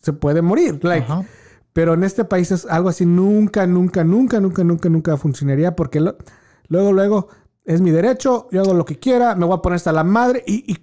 [0.00, 0.80] se puede morir.
[0.82, 1.24] Like, ajá.
[1.74, 6.00] Pero en este país es algo así nunca, nunca, nunca, nunca, nunca, nunca funcionaría porque
[6.00, 6.16] lo-
[6.68, 7.28] luego, luego
[7.66, 10.42] es mi derecho, yo hago lo que quiera, me voy a poner hasta la madre.
[10.46, 10.74] Y,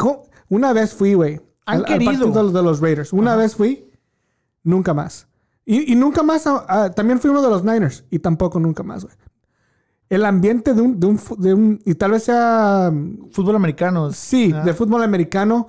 [0.49, 3.13] una vez fui, güey, al, al partido de los Raiders.
[3.13, 3.89] Una vez fui,
[4.63, 5.27] nunca más.
[5.65, 8.83] Y, y nunca más, ah, ah, también fui uno de los Niners y tampoco nunca
[8.83, 9.15] más, güey.
[10.09, 12.91] El ambiente de un, de un, de un- y tal vez sea,
[13.31, 14.11] Fútbol americano.
[14.11, 15.67] sí, de fútbol americano,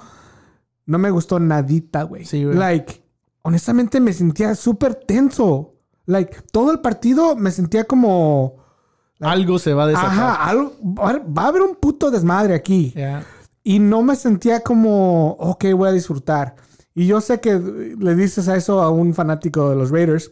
[0.87, 2.25] no me gustó nadita, güey.
[2.25, 2.57] Sí, güey.
[2.57, 3.02] Like,
[3.43, 5.75] honestamente me sentía súper tenso.
[6.07, 8.57] Like, todo el partido me sentía como,
[9.21, 10.11] Algo se va a desatar.
[10.11, 12.93] ajá, algo, va a haber- un puto desmadre aquí.
[13.65, 16.57] Y no me sentía como, ok, voy a disfrutar.
[16.95, 17.55] Y yo sé que
[17.99, 20.31] le dices a eso a un fanático de los Raiders.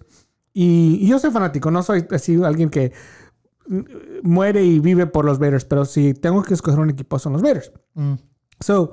[0.53, 2.93] Y, y yo soy fanático, no soy así alguien que
[4.23, 5.65] muere y vive por los Raiders.
[5.65, 7.73] Pero si tengo que escoger un equipo, son los Raiders.
[7.95, 8.15] Mm.
[8.59, 8.93] So,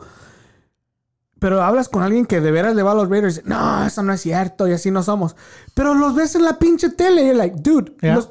[1.40, 3.42] pero hablas con alguien que de veras le va a los Raiders.
[3.46, 5.36] No, eso no es cierto y así no somos.
[5.74, 8.16] Pero los ves en la pinche tele y you're like, dude, Yeah.
[8.16, 8.30] los-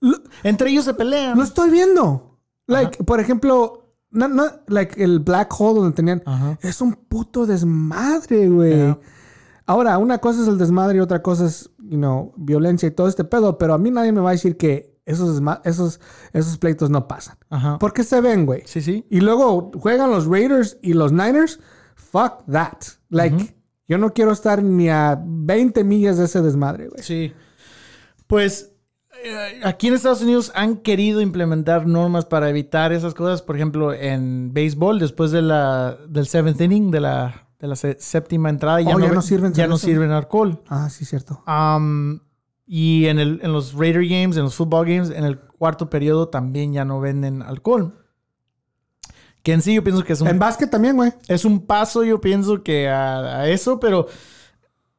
[0.00, 1.36] lo- Entre ellos se pelean.
[1.36, 2.38] lo estoy viendo.
[2.66, 6.22] Like, por ejemplo, no, no, like el Black Hole donde tenían.
[6.26, 6.58] Ajá.
[6.62, 8.74] Es un puto desmadre, güey.
[8.76, 8.98] Yeah.
[9.66, 13.06] Ahora, una cosa es el desmadre y otra cosa es, you know, violencia y todo
[13.08, 16.00] este pedo, pero a mí nadie me va a decir que esos, esos,
[16.32, 17.36] esos pleitos no pasan.
[17.50, 17.78] Ajá.
[17.78, 18.62] Porque se ven, güey.
[18.66, 19.06] Sí, sí.
[19.10, 21.60] Y luego juegan los Raiders y los Niners.
[22.00, 22.78] Fuck that.
[23.08, 23.54] Like,
[23.88, 27.02] yo no quiero estar ni a 20 millas de ese desmadre, güey.
[27.02, 27.32] Sí.
[28.26, 28.72] Pues
[29.24, 33.42] eh, aquí en Estados Unidos han querido implementar normas para evitar esas cosas.
[33.42, 38.48] Por ejemplo, en béisbol, después de la, del seventh inning, de la, de la séptima
[38.50, 40.62] entrada, ya, Oh, no, ya no ve- sirven ya no sirven alcohol.
[40.68, 41.42] Ah, sí, cierto.
[42.66, 46.28] Y en, el, en los Raider Games, en los football games, en el cuarto periodo
[46.28, 47.99] también ya no venden alcohol.
[49.42, 51.12] Que en sí yo pienso que es un En básquet también, güey.
[51.28, 54.06] es un paso, yo pienso que a, a eso, pero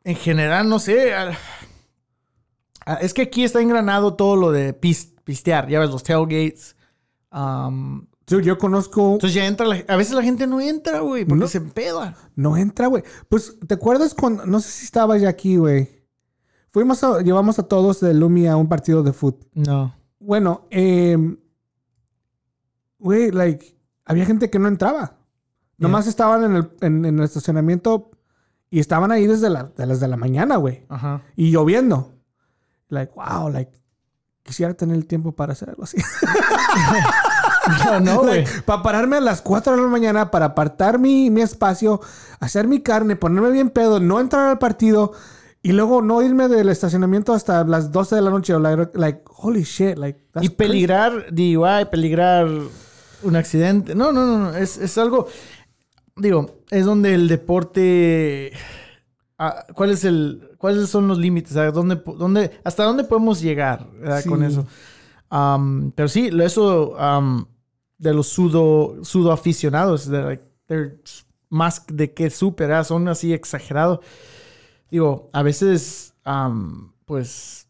[0.04, 1.14] en general, no sé.
[1.14, 1.38] a-
[2.86, 5.68] a- es que aquí está engranado todo lo de pis- pistear.
[5.70, 6.76] Ya ves, los tailgates.
[7.32, 9.14] um, Dude, yo conozco.
[9.14, 11.48] entonces ya entra, la- a veces la gente no entra, güey, porque No.
[11.48, 12.16] se empeda.
[12.36, 13.04] No entra, güey.
[13.30, 14.46] Pues, ¿te acuerdas cuando.?
[14.46, 15.88] No sé si estabas ya aquí, güey.
[16.70, 17.22] Fuimos a.
[17.22, 19.48] Llevamos a todos de Lumi a un partido de fútbol.
[19.54, 19.94] No.
[20.20, 21.18] Bueno, eh.
[23.00, 23.76] Güey, like.
[24.06, 25.18] Había gente que no entraba.
[25.78, 28.12] Nomás estaban en el, en, en el estacionamiento
[28.70, 30.86] y estaban ahí desde, la, de las de la mañana, güey.
[30.89, 31.24] Ajá.
[31.36, 32.14] Y lloviendo.
[32.89, 33.72] Like, wow, like.
[34.43, 35.97] Quisiera tener el tiempo para hacer algo así.
[37.86, 38.43] No, no, güey.
[38.66, 42.02] para pararme a las 4 de la mañana, para apartar mi, mi espacio,
[42.39, 45.14] hacer mi carne, ponerme bien pedo, no entrar al partido
[45.62, 48.60] y luego no irme del estacionamiento hasta las 12 de la noche.
[48.60, 50.20] Like, like, holy shit, like.
[50.34, 52.47] that's Y peligrar DUI, peligrar
[53.24, 53.95] un accidente.
[53.95, 54.57] No, no, no, no.
[54.57, 55.28] Es, es algo.
[56.15, 58.51] Digo, es donde el deporte.
[59.38, 60.51] ah, ¿Cuál es el.
[60.57, 61.55] ¿Cuáles son los límites?
[61.57, 63.88] ¿A dónde, dónde, ¿Hasta dónde podemos llegar
[64.28, 64.67] con eso?
[65.95, 66.95] Pero sí, eso
[67.97, 70.43] de los sudo, sudo aficionados, de, like,
[71.49, 72.84] más de que súper, ¿ah?
[72.84, 73.99] son así exagerados.
[74.89, 76.13] Digo, a veces,
[77.05, 77.67] pues,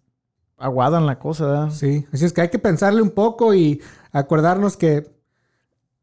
[0.58, 1.72] aguadan la cosa, ¿verdad?
[1.72, 3.82] Sí, así es que hay que pensarle un poco y
[4.12, 5.12] acordarnos que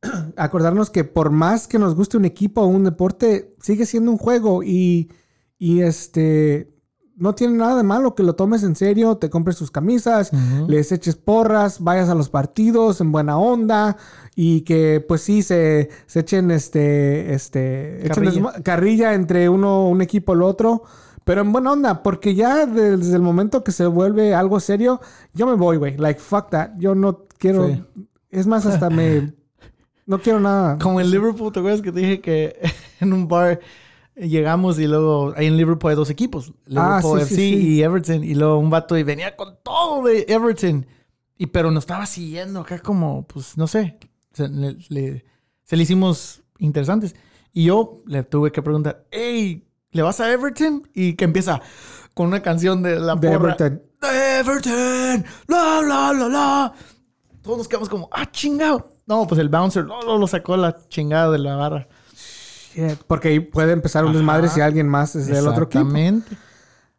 [0.36, 4.18] acordarnos que por más que nos guste un equipo o un deporte, sigue siendo un
[4.18, 5.11] juego y,
[5.59, 6.72] y este
[7.18, 10.30] no tiene nada de malo que lo tomes en serio, te compres tus camisas,
[10.68, 13.96] les eches porras, vayas a los partidos en buena onda
[14.36, 18.53] y que pues sí se, se echen este este Carrilla.
[18.62, 20.84] carrilla entre uno un equipo el otro.
[21.24, 25.03] Pero en buena onda, porque ya desde el momento que se vuelve algo serio,
[25.34, 25.94] yo me voy, güey.
[25.99, 26.70] Like, fuck that.
[26.78, 27.66] Yo no quiero.
[27.66, 27.84] Sí.
[28.30, 29.34] Es más, hasta me.
[30.09, 30.78] No quiero nada.
[30.78, 32.59] Como en Liverpool, ¿te acuerdas que te dije que
[33.00, 33.61] en un bar
[34.16, 37.68] llegamos y luego ahí en Liverpool hay dos equipos, Liverpool Ah, sí, FC sí, sí.
[37.76, 40.86] y Everton, y luego un vato y venía con todo de Everton,
[41.36, 43.98] y pero nos estaba siguiendo acá como, pues no sé,
[44.32, 45.24] se le, le-
[45.62, 47.14] se le hicimos interesantes.
[47.52, 50.88] Y yo le tuve que preguntar, hey, ¿le vas a Everton?
[50.94, 51.61] Y que empieza
[52.14, 53.52] con una canción de la De porra.
[53.54, 53.82] Everton.
[54.00, 56.72] De Everton, la, la, la, la.
[57.42, 58.90] Todos nos quedamos como, ah, chingado.
[59.09, 61.88] No, pues el bouncer no, lo sacó la chingada de la barra.
[62.74, 65.80] Shit, Porque ahí puede empezar un desmadre si alguien más es del otro equipo.
[65.96, 66.36] Exactamente.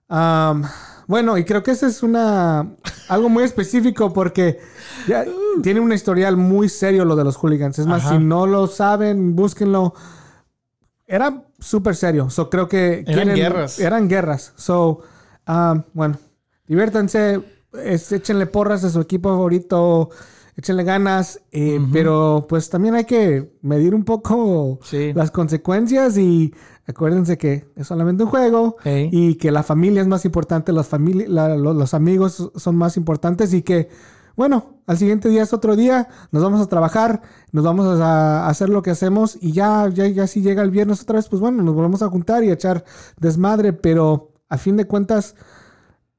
[0.10, 0.64] Um,
[1.08, 2.68] bueno, y creo que ese es una
[3.08, 4.60] algo muy específico porque
[5.08, 5.26] ya
[5.64, 7.78] tiene un historial muy serio lo de los hooligans.
[7.80, 8.18] Es más, Ajá.
[8.18, 9.94] si no lo saben, búsquenlo.
[11.08, 12.30] Era súper serio.
[12.30, 13.80] So, creo que Eran guerras.
[13.80, 14.54] Eran guerras.
[14.56, 15.02] So,
[15.48, 16.18] um, bueno,
[16.68, 17.42] diviértanse,
[17.84, 20.10] es- échenle porras a su equipo favorito,
[20.60, 25.14] échenle ganas, eh, pero pues también hay que medir un poco Sí.
[25.14, 26.54] las consecuencias y
[26.86, 31.56] acuérdense que es solamente un juego y que la familia es más importante, las la-
[31.56, 33.88] lo- los amigos son más importantes y que,
[34.36, 37.22] bueno, al siguiente día es otro día, nos vamos a trabajar,
[37.54, 40.72] nos vamos a, a hacer lo que hacemos y ya, ya, ya si llega el
[40.72, 42.84] viernes otra vez, pues bueno, nos volvemos a juntar y a echar
[43.18, 45.36] desmadre, pero a fin de cuentas,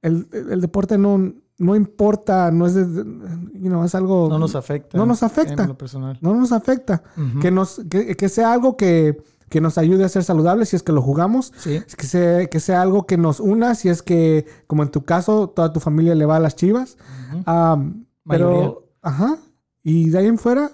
[0.02, 4.30] el, el deporte no, no importa, no es, de, you know, es algo...
[4.30, 4.96] No nos afecta.
[4.96, 5.64] No nos afecta.
[5.64, 6.18] En lo personal.
[6.22, 7.02] No nos afecta.
[7.42, 10.82] Que, nos, que, que sea algo que, que nos ayude a ser saludables si es
[10.82, 11.52] que lo jugamos.
[11.58, 11.82] Sí.
[11.98, 15.50] Que sea, que sea algo que nos una si es que, como en tu caso,
[15.50, 16.96] toda tu familia le va a las chivas.
[17.44, 17.92] Mayoría.
[18.24, 19.36] pero, ajá.
[19.82, 20.70] Y de ahí en fuera,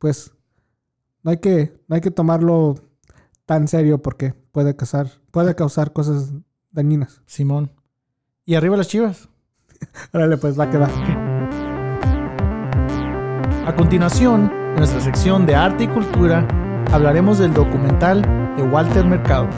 [0.00, 0.32] pues,
[1.22, 2.74] no hay que, no hay que tomarlo
[3.44, 6.32] tan serio porque puede causar, puede causar cosas
[6.72, 7.22] dañinas.
[7.26, 7.70] Simón.
[8.44, 9.28] Y arriba las chivas.
[10.12, 10.88] Órale, pues, va que va.
[13.66, 16.46] A continuación, en nuestra sección de arte y cultura,
[16.92, 18.22] hablaremos del documental
[18.56, 19.48] de Walter Mercado.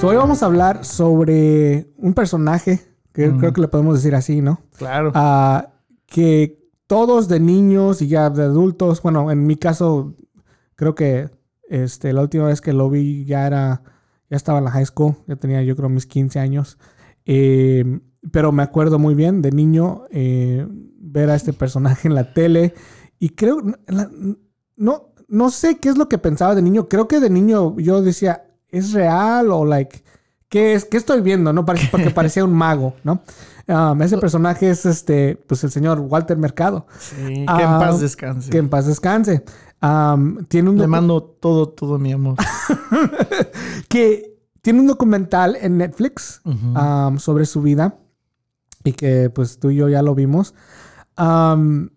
[0.00, 2.80] So, hoy vamos a hablar sobre un personaje,
[3.12, 3.38] que Mm.
[3.40, 4.60] creo que le podemos decir así, ¿no?
[4.76, 5.10] Claro.
[5.14, 5.70] Ah,
[6.06, 6.56] que
[6.86, 10.14] todos de niños y ya de adultos, bueno, en mi caso,
[10.76, 11.30] creo que
[11.68, 13.82] este, la última vez que lo vi ya era,
[14.30, 16.78] ya estaba en la high school, ya tenía yo creo mis 15 años,
[17.30, 18.00] Eh,
[18.32, 20.66] pero me acuerdo muy bien de niño eh,
[20.98, 22.72] ver a este personaje en la tele
[23.18, 24.10] y creo, la-
[24.76, 28.00] no, no sé qué es lo que pensaba de niño, creo que de niño yo
[28.02, 30.02] decía, ¿es real o like...
[30.48, 30.86] ¿Qué es?
[30.86, 31.52] ¿Qué estoy viendo?
[31.52, 31.66] ¿No?
[31.66, 33.20] Parece- Porque parecía un mago, ¿no?
[33.68, 36.86] Um, ese personaje es este, pues el señor Walter Mercado.
[36.98, 38.48] Sí, que en ah, paz descanse.
[38.48, 39.44] Que en paz descanse.
[39.80, 42.36] Um, tiene un Le mando todo, todo mi amor.
[43.88, 46.40] que tiene un documental en Netflix
[46.76, 47.98] um, sobre su vida
[48.84, 50.54] y que pues tú y yo ya lo vimos.
[51.18, 51.88] Um,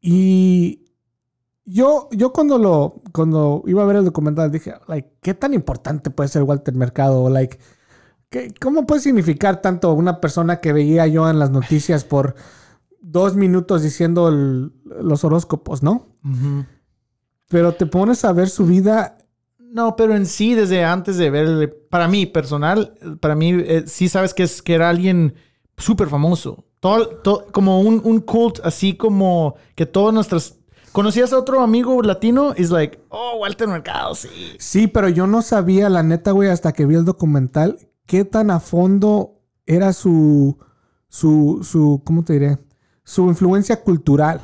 [0.00, 0.84] y
[1.64, 6.10] yo, yo cuando lo, cuando iba a ver el documental dije, like, ¿qué tan importante
[6.10, 7.28] puede ser Walter Mercado?
[7.28, 7.58] Like,
[8.30, 12.34] ¿qué- ¿cómo puede significar tanto una persona que veía yo en las noticias por
[13.00, 16.06] dos minutos diciendo el- los horóscopos, ¿no?
[17.48, 19.18] Pero te pones a ver su vida
[19.58, 24.08] No, pero en sí, desde antes de verle, para mí, personal, para mí, eh, sí
[24.08, 25.34] sabes que, es, que era alguien
[25.76, 26.64] súper famoso.
[26.80, 30.54] Todo, todo- como un, un cult, así como que todas nuestras...
[30.92, 32.54] ¿Conocías a otro amigo latino?
[32.56, 34.28] Es like, oh, Walter Mercado, sí.
[34.58, 38.50] Sí, pero yo no sabía, la neta, güey, hasta que vi el documental, qué tan
[38.50, 39.34] a fondo
[39.66, 40.56] era su,
[41.08, 42.58] su, su, ¿cómo te diré?
[43.04, 44.40] Su influencia cultural.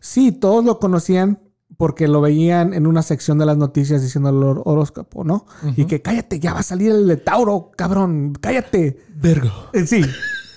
[0.00, 1.38] Sí, todos lo conocían
[1.76, 5.46] porque lo veían en una sección de las noticias diciendo el hor- horóscopo, ¿no?
[5.76, 8.98] Y que cállate, ya va a salir el de Tauro, cabrón, cállate.
[9.16, 9.50] Vergo.
[9.72, 10.04] Eh, Sí.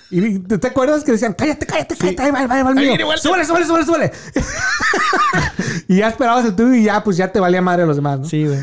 [0.09, 2.75] Y te, te acuerdas que decían, cállate, cállate, cállate, ahí va, ahí va, ahí el
[2.75, 3.17] mío.
[3.17, 4.11] Súbele, súbele, súbele, súbele.
[5.89, 8.25] y ya esperabas el tuyo y ya, pues ya te valía madre los demás, ¿no?
[8.25, 8.59] Sí, güey.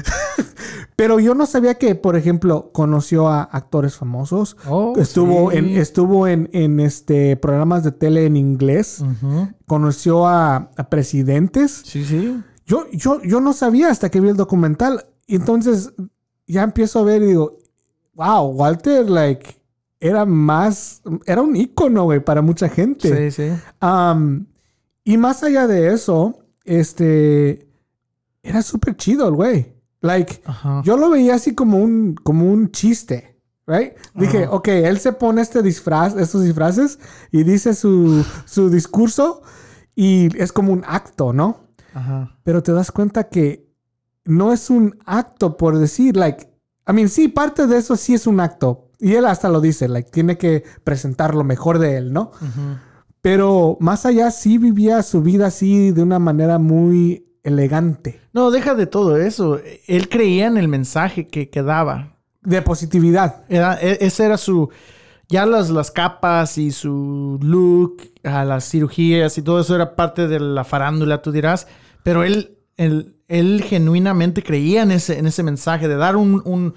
[0.97, 4.57] Pero yo no sabía que, por ejemplo, conoció a actores famosos.
[4.69, 5.59] Oh, estuvo sí.
[5.59, 9.05] en, estuvo en, en, este programas de tele en inglés.
[9.67, 11.83] Conoció a, a presidentes.
[11.85, 12.41] Sí, sí.
[12.67, 15.05] Yo, yo, yo no sabía hasta que vi el documental.
[15.27, 15.93] Y entonces
[16.47, 17.59] ya empiezo a ver y digo,
[18.15, 19.61] wow, Walter, like,
[20.01, 23.31] era más, era un ícono, güey, para mucha gente.
[23.31, 23.53] Sí, sí.
[25.05, 27.69] Y más allá de eso, este,
[28.43, 29.74] era súper chido el güey.
[30.05, 30.83] Like, Ajá.
[30.85, 33.95] yo lo veía así como un, como un chiste, right?
[34.15, 36.99] Dije, ok, él se pone este disfraz, estos disfraces
[37.33, 39.41] y dice su, su discurso
[39.95, 41.69] y es como un acto, ¿no?
[41.95, 42.37] Ajá.
[42.43, 43.73] Pero te das cuenta que
[44.27, 46.51] no es un acto por decir, like,
[46.87, 48.91] I mean, sí, parte de eso sí es un acto.
[48.99, 52.31] Y él hasta lo dice, like, tiene que presentar lo mejor de él, ¿no?
[53.23, 58.75] Pero más allá sí vivía su vida así de una manera muy elegante, No, deja
[58.75, 59.61] de todo eso.
[59.87, 62.17] Él creía en el mensaje que, que daba.
[62.43, 63.45] de positividad.
[63.49, 64.71] Era, e- ese era su.
[65.29, 70.29] Ya las, las capas y su look, a las cirugías y todo eso era parte
[70.29, 71.67] de la farándula, tú dirás.
[72.03, 76.43] Pero él, él, él genuinamente creía en ese, en ese mensaje de dar un.
[76.45, 76.75] un-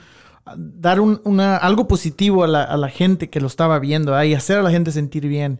[0.56, 4.26] dar un- una, algo positivo a la, a la gente que lo estaba viendo ¿ah?
[4.26, 5.60] y hacer a la gente sentir bien.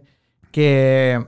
[0.50, 1.26] Que.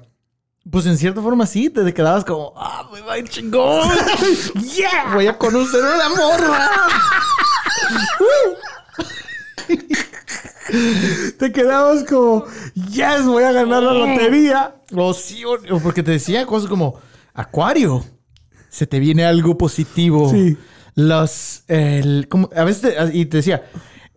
[0.69, 3.89] Pues en cierta forma sí, te quedabas como, ah, me va a ir chingón.
[4.77, 6.69] yeah, voy a conocer una morra.
[11.39, 12.45] Te quedabas como,
[12.93, 14.75] yes, voy a ganar la lotería.
[14.95, 17.01] O sí, o, o porque te decía cosas como,
[17.35, 18.05] Acuario,
[18.69, 20.31] se te viene algo positivo.
[20.31, 20.57] Sí.
[20.95, 23.65] Los, el- como- a veces, te- y te decía,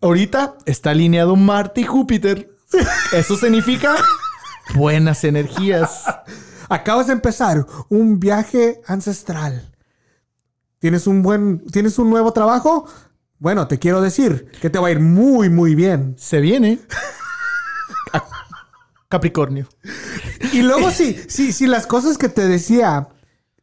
[0.01, 2.51] ahorita está alineado Marte y Júpiter.
[3.13, 3.95] Eso significa
[4.75, 6.03] buenas energías.
[6.69, 9.71] Acabas de empezar un viaje ancestral.
[10.79, 12.85] ¿Tienes un buen, tienes un nuevo trabajo?
[13.39, 16.15] Bueno, te quiero decir que te va a ir muy, muy bien.
[16.17, 16.79] Se viene.
[19.09, 19.67] Capricornio.
[20.53, 23.09] Y luego si, si, si las cosas que te decía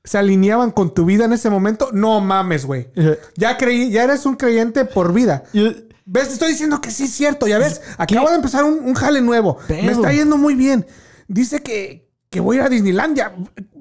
[0.05, 2.89] se alineaban con tu vida en ese momento, no mames, güey.
[3.37, 5.45] Ya creí, ya eres un creyente por vida.
[6.13, 6.27] ¿Ves?
[6.27, 7.47] Te estoy diciendo que sí es cierto.
[7.47, 9.59] Ya ves, acabo de empezar un, un jale nuevo.
[9.69, 10.85] Pero- Me está yendo muy bien.
[11.29, 13.33] Dice que, que voy a ir a Disneylandia.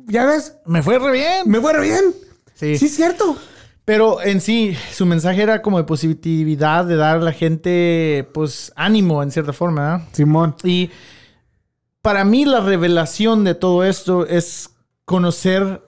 [0.06, 0.54] ¿Ya ves?
[0.66, 1.44] me fue re bien.
[1.50, 2.04] Me fue re bien.
[2.54, 2.78] Sí.
[2.78, 3.36] Sí es cierto.
[3.84, 8.72] Pero en sí, su mensaje era como de positividad, de dar a la gente, pues,
[8.76, 10.08] ánimo en cierta forma, ¿verdad?
[10.12, 10.56] Simón.
[10.64, 10.92] Y
[12.04, 14.70] para mí la revelación de todo esto es
[15.06, 15.82] conocer...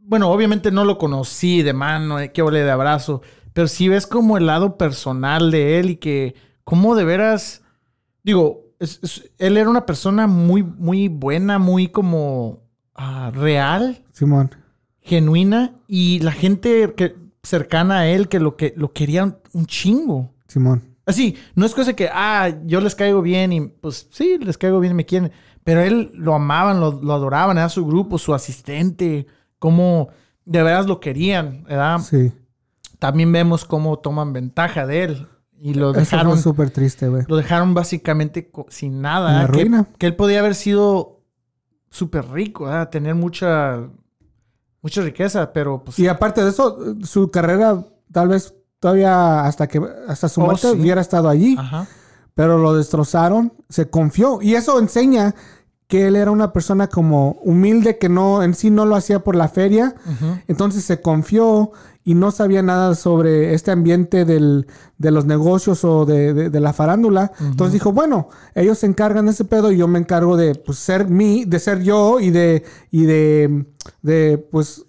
[0.00, 3.20] Bueno, obviamente no lo conocí de mano, de qué ole de abrazo,
[3.58, 7.62] pero sí ves como el lado personal de él y que cómo de veras...
[8.22, 12.60] Digo, es- es- él era una persona muy, muy buena, muy como
[12.94, 14.52] ah, real Simón.
[15.00, 20.32] genuina y la gente que, cercana a él que lo que lo querían un chingo.
[20.46, 20.94] Simón.
[21.04, 24.78] Así, no es cosa que, ah, yo les caigo bien y pues sí, les caigo
[24.78, 25.32] bien y me quieren.
[25.64, 29.26] Pero él lo amaban, lo, lo adoraban, era su grupo, su asistente,
[29.58, 30.10] cómo
[30.44, 31.98] de veras lo querían, ¿verdad?
[31.98, 32.30] Sí.
[32.98, 35.28] También vemos cómo toman ventaja de él
[35.60, 37.24] y lo dejaron, súper triste, güey.
[37.28, 39.30] lo dejaron básicamente sin nada.
[39.30, 39.46] En la.
[39.46, 39.86] Que- ruina.
[39.98, 41.20] Que, él podía haber sido
[41.90, 43.80] súper rico, tener mucha,
[44.82, 47.82] mucha riqueza, pero pues Y aparte de eso, su carrera
[48.12, 50.78] tal vez todavía hasta que hasta su Oh, muerte sí.
[50.80, 51.86] hubiera estado allí, Ajá.
[52.34, 55.34] pero lo destrozaron, se confió y eso enseña
[55.88, 59.34] que él era una persona como humilde que no en sí no lo hacía por
[59.34, 59.94] la feria,
[60.46, 61.72] entonces se confió
[62.08, 66.60] y no sabía nada sobre este ambiente del- de los negocios o de, de- de
[66.60, 67.32] la farándula.
[67.40, 70.78] Entonces dijo, bueno, ellos se encargan de ese pedo y yo me encargo de pues,
[70.78, 73.66] ser mí, de ser yo y de, y de,
[74.00, 74.86] de pues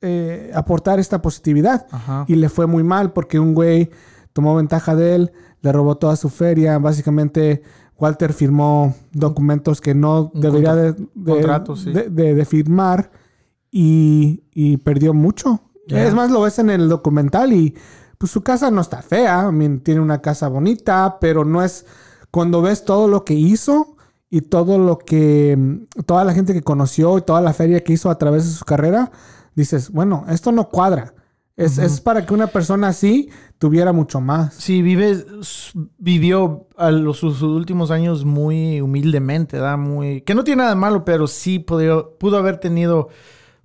[0.00, 1.86] eh, aportar esta positividad.
[2.28, 3.90] Y le fue muy mal porque un güey
[4.32, 6.78] tomó ventaja de él, le robó toda su feria.
[6.78, 7.62] Básicamente,
[7.98, 11.92] Walter firmó documentos que no Un debería contra- de, de- contrato, sí.
[11.92, 13.10] de- de- de firmar
[13.70, 15.60] y, y perdió mucho.
[15.88, 17.74] Es más, lo ves en el documental y
[18.18, 19.48] pues su casa no está fea.
[19.48, 21.86] I mean, tiene una casa bonita, pero no es
[22.30, 23.96] cuando ves todo lo que hizo
[24.30, 27.92] y todo lo que mm, toda la gente que conoció y toda la feria que
[27.92, 29.12] hizo a través de su carrera,
[29.54, 31.14] dices, bueno, esto no cuadra.
[31.56, 34.54] Es, es para que una persona así tuviera mucho más.
[34.54, 35.24] Sí, vive,
[35.98, 39.78] vivió a los, sus últimos años muy humildemente, ¿verdad?
[39.78, 43.08] Muy, que no tiene nada de malo, pero sí pudo, pudo haber tenido,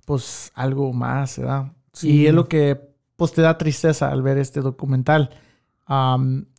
[0.04, 1.72] pues, algo más, ¿verdad?
[1.92, 2.10] Sí.
[2.10, 2.80] Y es lo que,
[3.16, 5.30] pues, te da tristeza al ver este documental.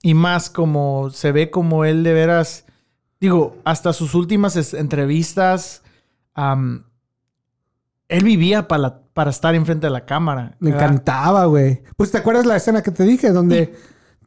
[0.04, 2.66] Y más como se ve como él de veras,
[3.20, 5.84] digo, hasta sus últimas entrevistas,
[8.08, 10.56] él vivía para, la- para estar enfrente de la cámara.
[10.60, 10.88] Me ¿verdad?
[10.88, 11.84] encantaba, güey.
[11.96, 13.74] Pues te acuerdas la escena que te dije, donde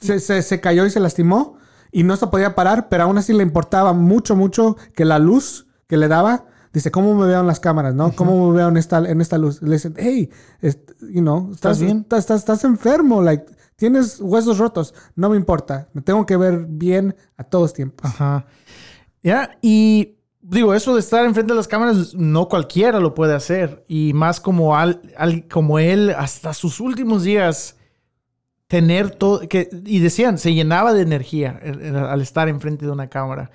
[0.00, 1.58] se, se- se cayó y se lastimó
[1.92, 5.66] y no se podía parar, pero aún así le importaba mucho, mucho que la luz
[5.86, 8.12] que le daba, dice, ¿cómo me veo en las cámaras, no?
[8.14, 9.62] ¿Cómo me veo en esta, en esta luz?
[9.62, 10.28] Le dicen, hey,
[11.00, 11.98] you know, estás, ¿Estás bien?
[12.00, 13.46] Estás, estás, estás enfermo, like,
[13.76, 14.92] tienes huesos rotos.
[15.16, 18.04] No me importa, me tengo que ver bien a todos tiempos.
[18.10, 18.44] Ajá.
[19.22, 23.84] Ya, y digo, eso de estar enfrente de las cámaras, no cualquiera lo puede hacer.
[23.88, 27.76] Y más como, al, al- como él, hasta sus últimos días,
[28.66, 29.48] tener todo.
[29.48, 33.50] Que, y decían, se llenaba de energía el- el- al estar enfrente de una cámara.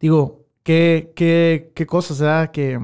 [0.00, 2.50] Digo, qué, qué, qué cosas, ¿verdad?
[2.50, 2.80] Que.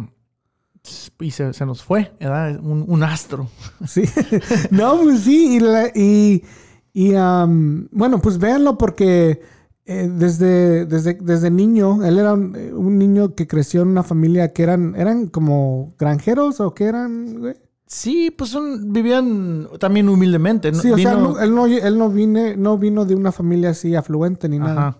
[1.20, 2.60] Y se, se nos fue, ¿verdad?
[2.62, 3.48] Un, un astro.
[3.86, 4.04] Sí.
[4.70, 5.56] no, pues sí.
[5.56, 6.44] Y, la- y,
[6.92, 9.40] y, um, bueno, pues véanlo porque
[9.84, 14.02] eh, desde, desde, desde niño, él era un, eh, un niño que creció en una
[14.04, 17.56] familia que eran, eran como granjeros o que eran, güey.
[17.86, 20.72] Sí, pues vivían también humildemente.
[20.74, 23.70] Sí, o sea, Vino- no- él, no, él no, vine, no vino de una familia
[23.70, 24.98] así afluente ni nada.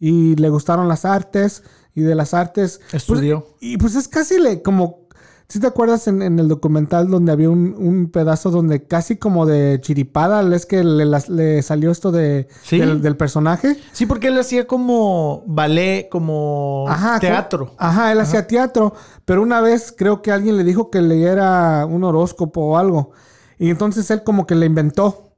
[0.00, 1.62] Y le gustaron las artes
[1.94, 2.80] y de las artes...
[2.90, 3.46] pues, Estudió.
[3.60, 5.04] y pues es casi le, como...
[5.46, 9.44] ¿Sí te acuerdas en, en el documental donde había un, un pedazo donde casi como
[9.44, 12.78] de chiripada es que le, le salió esto de, Sí.
[12.78, 13.76] del, del personaje?
[13.92, 17.74] Sí, porque él hacía como ballet, como Ajá, teatro.
[17.76, 18.94] Ajá, él hacía teatro,
[19.26, 23.10] pero una vez creo que alguien le dijo que leyera un horóscopo o algo.
[23.58, 25.34] Y entonces él como que le inventó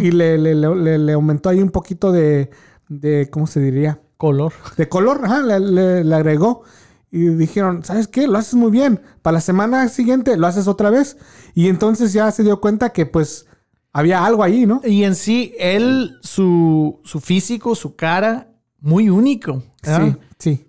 [0.00, 2.50] y le, le- le- le- le aumentó ahí un poquito de,
[2.88, 4.00] de, ¿cómo se diría?
[4.20, 4.52] Color.
[4.76, 6.62] De color, ajá, le, le- le agregó.
[7.10, 8.28] Y dijeron, ¿sabes qué?
[8.28, 9.00] Lo haces muy bien.
[9.22, 11.16] Para la semana siguiente lo haces otra vez.
[11.54, 13.46] Y entonces ya se dio cuenta que pues
[13.94, 14.82] había algo ahí, ¿no?
[14.84, 19.62] Y en sí, él, su, su físico, su cara, muy único.
[19.82, 20.18] ¿verdad?
[20.38, 20.66] Sí, sí.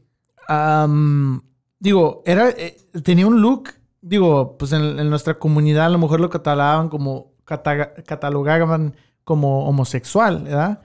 [1.79, 3.69] Digo, era, eh, tenía un look,
[4.01, 9.67] digo, pues en, en nuestra comunidad a lo mejor lo catalogaban como, cata- catalogaban como
[9.67, 10.81] homosexual, ¿verdad?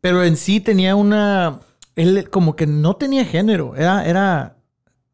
[0.00, 1.60] Pero en sí tenía una,
[1.96, 4.58] él como que no tenía género, era, era,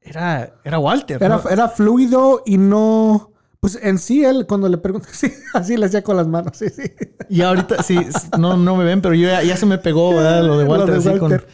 [0.01, 1.22] era, era Walter.
[1.22, 1.49] Era, ¿no?
[1.49, 3.30] era fluido y no.
[3.61, 6.68] Pues en sí, él, cuando le pregunté, sí, así le hacía con las manos, sí,
[6.68, 6.93] sí.
[7.30, 7.97] Y ahorita, sí,
[8.39, 10.45] no, no me ven, pero yo ya, ya se me pegó ¿verdad?
[10.45, 10.89] lo de Walter.
[10.89, 11.49] Lo de así con Walter.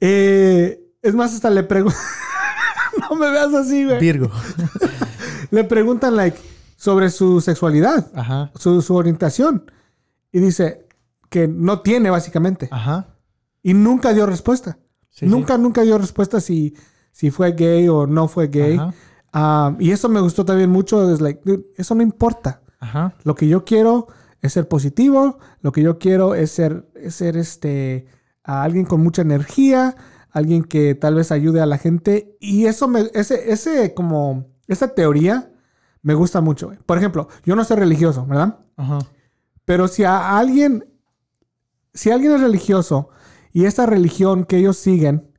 [0.00, 1.98] Eh, es más, hasta le pregunto.
[3.10, 3.98] no me veas así, güey.
[3.98, 4.30] Virgo.
[5.50, 6.38] Le preguntan, like,
[6.76, 8.50] sobre su sexualidad, Ajá.
[8.54, 9.70] su, su orientación.
[10.30, 10.86] Y dice
[11.30, 12.68] que no tiene, básicamente.
[12.70, 13.06] Ajá.
[13.68, 14.78] Y nunca dio respuesta.
[15.10, 16.74] Sí, nunca, nunca dio respuesta si,
[17.12, 18.80] si fue gay o no fue gay.
[19.30, 21.12] Ah, y eso me gustó también mucho.
[21.12, 22.62] Es like, dude, eso no importa.
[22.80, 23.14] Ajá.
[23.24, 24.06] Lo que yo quiero
[24.40, 25.38] es ser positivo.
[25.60, 28.06] Lo que yo quiero es ser, es ser este,
[28.42, 29.96] a alguien con mucha energía.
[30.30, 32.38] Alguien que tal vez ayude a la gente.
[32.40, 35.52] Y eso me, ese, ese como, esa teoría
[36.00, 36.72] me gusta mucho.
[36.86, 38.60] Por ejemplo, yo no soy religioso, ¿verdad?
[38.78, 39.00] Ajá.
[39.66, 40.86] Pero si a alguien,
[41.92, 43.10] si alguien es religioso
[43.52, 45.30] y esta religión que ellos siguen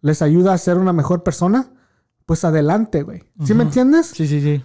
[0.00, 1.72] les ayuda a ser una mejor persona,
[2.26, 3.22] pues adelante, güey.
[3.44, 4.08] ¿Sí me entiendes?
[4.08, 4.62] Sí, sí, sí.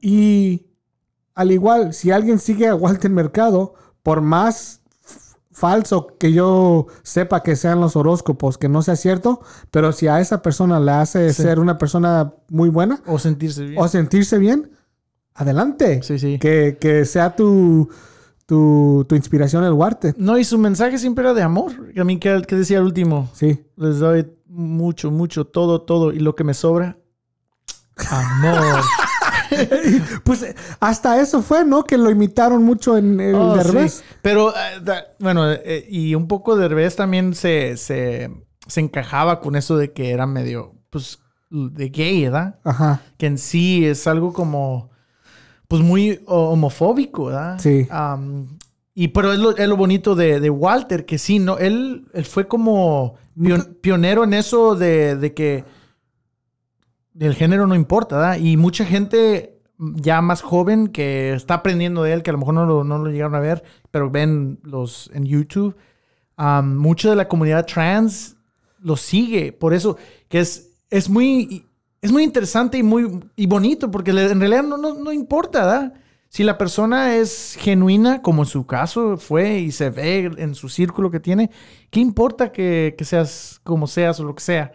[0.00, 0.66] Y
[1.34, 4.80] al igual, si alguien sigue a Walter Mercado, por más
[5.52, 9.40] falso que yo sepa que sean los horóscopos, que no sea cierto,
[9.70, 11.42] pero si a esa persona le hace Sí.
[11.42, 13.80] ser una persona muy buena O sentirse bien.
[13.82, 14.70] o sentirse bien,
[15.34, 16.02] adelante.
[16.02, 16.38] Sí, sí.
[16.38, 17.88] Que, que sea tu,
[18.46, 20.14] tu, tu inspiración el Walter.
[20.18, 21.72] No, y su mensaje siempre era de amor.
[21.98, 23.28] A mí, ¿qué, qué decía el último?
[23.34, 23.64] Sí.
[23.76, 26.12] Les doy mucho, mucho, todo, todo.
[26.12, 26.96] Y lo que me sobra,
[28.10, 28.82] amor.
[30.24, 30.44] Pues
[30.80, 31.84] hasta eso fue, ¿no?
[31.84, 33.92] Que lo imitaron mucho en el Oh, Derbez.
[33.94, 34.02] sí.
[34.20, 38.28] Pero, eh, da- bueno, eh, y un poco de revés también se, se,
[38.66, 41.20] se encajaba con eso de que era medio, pues,
[41.50, 42.58] de gay, ¿verdad?
[42.64, 43.02] Ajá.
[43.18, 44.90] Que en sí es algo como,
[45.68, 47.58] pues, muy ho- homofóbico, ¿verdad?
[47.58, 47.86] Sí.
[48.94, 51.58] Y pero es lo, es lo bonito de, de Walter, que sí, ¿no?
[51.58, 55.64] Él, él fue como pion- pionero en eso de, de que
[57.18, 58.38] el género no importa, ¿verdad?
[58.38, 62.54] Y mucha gente ya más joven que está aprendiendo de él, que a lo mejor
[62.54, 65.76] no lo, no lo llegaron a ver, pero ven los en YouTube,
[66.36, 68.36] am, mucho de la comunidad trans
[68.80, 69.52] lo sigue.
[69.52, 69.96] Por eso
[70.28, 71.65] que es, es muy...
[72.06, 75.92] Es muy interesante y muy y bonito porque en realidad no, no, no importa, ¿verdad?
[76.28, 80.68] Si la persona es genuina, como en su caso fue y se ve en su
[80.68, 81.50] círculo que tiene,
[81.90, 84.70] ¿qué importa que, que seas como seas o lo que sea?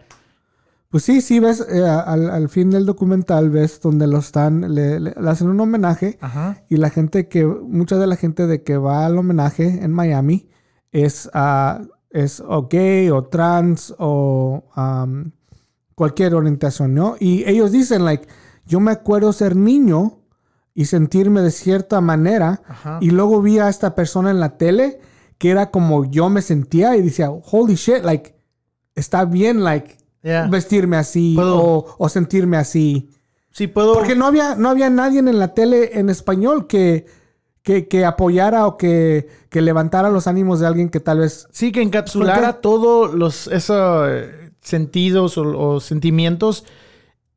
[0.90, 5.00] Pues sí, sí, ves, eh, al, al fin del documental, ves donde lo están, le,
[5.00, 6.62] le- le hacen un homenaje Ajá.
[6.68, 10.50] y la gente que, mucha de la gente de que va al homenaje en Miami
[10.90, 11.80] es, ah,
[12.10, 14.64] es o gay o trans o
[16.02, 17.14] cualquier orientación, ¿no?
[17.20, 18.26] Y ellos dicen, like,
[18.66, 20.18] yo me acuerdo ser niño
[20.74, 22.98] y sentirme de cierta manera Ajá.
[23.00, 24.98] y luego vi a esta persona en la tele
[25.38, 28.34] que era como yo me sentía y decía, holy shit, like,
[28.96, 30.46] está bien, like, Yeah.
[30.48, 33.10] vestirme así o, o sentirme así.
[33.50, 33.92] Sí, puedo.
[33.94, 37.06] Porque no había, no había nadie en la tele en español que,
[37.62, 41.48] que, que apoyara o que, que levantara los ánimos de alguien que tal vez...
[41.50, 45.42] Sí, que encapsulara todos los esos eh, sentidos o,
[45.74, 46.64] o sentimientos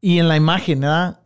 [0.01, 1.19] y en la imagen, ¿verdad?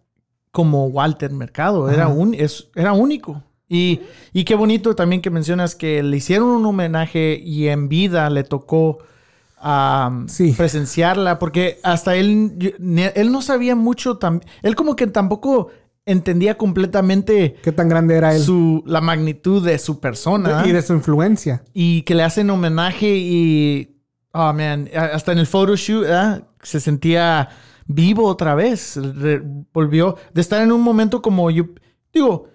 [0.51, 1.89] Como Walter Mercado.
[1.89, 3.43] Era, un, es, era único.
[3.67, 3.99] Y,
[4.33, 8.43] y qué bonito también que mencionas que le hicieron un homenaje y en vida le
[8.43, 8.97] tocó
[10.27, 10.53] Sí.
[10.53, 12.73] presenciarla, porque hasta él,
[13.15, 15.67] él no sabía mucho, tam- él como que tampoco
[16.05, 18.41] entendía completamente ¿Qué tan grande era él?
[18.41, 21.63] su, la magnitud de su persona y de su influencia.
[21.73, 23.97] y que le hacen homenaje y
[24.33, 26.43] oh man, a- hasta en el photoshoot ¿verdad?
[26.61, 27.49] se sentía
[27.87, 29.41] vivo otra vez, Re-
[29.73, 31.65] volvió de estar en un momento como yo
[32.13, 32.49] digo,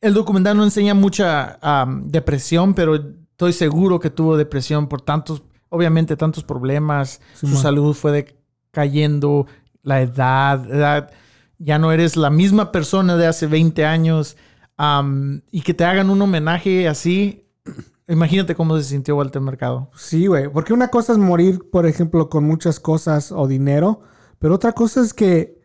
[0.00, 5.42] el documental no enseña mucha am, depresión, pero estoy seguro que tuvo depresión por tantos,
[5.70, 8.12] obviamente tantos problemas, su salud fue
[8.72, 9.46] decayendo,
[9.82, 11.10] la edad, edad,
[11.58, 14.36] ya no eres la misma persona de hace 20 años
[14.76, 17.44] am, y que te hagan un homenaje así,
[18.08, 19.90] Imagínate cómo se sintió Walter Mercado.
[19.96, 20.48] Sí, güey.
[20.48, 24.00] Porque una cosa es morir, por ejemplo, con muchas cosas o dinero,
[24.38, 25.60] pero otra cosa es que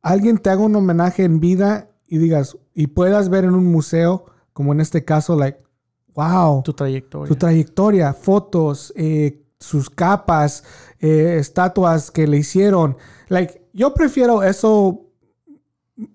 [0.00, 4.26] alguien te haga un homenaje en vida y digas, y puedas ver en un museo,
[4.52, 5.58] como en este caso, like,
[6.14, 7.26] wow, Tu trayectoria.
[7.28, 10.62] su trayectoria, fotos, eh, sus capas,
[11.00, 12.96] eh, estatuas que le hicieron.
[13.28, 15.02] Like, yo prefiero eso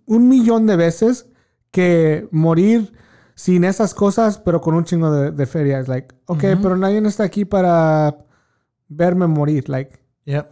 [0.06, 1.28] un millón de veces
[1.72, 2.94] que morir
[3.36, 5.80] sin esas cosas, pero con un chingo de, de feria.
[5.80, 8.18] Es like, ok, pero nadie está aquí para
[8.88, 9.70] verme morir.
[9.70, 10.52] Like, Yep.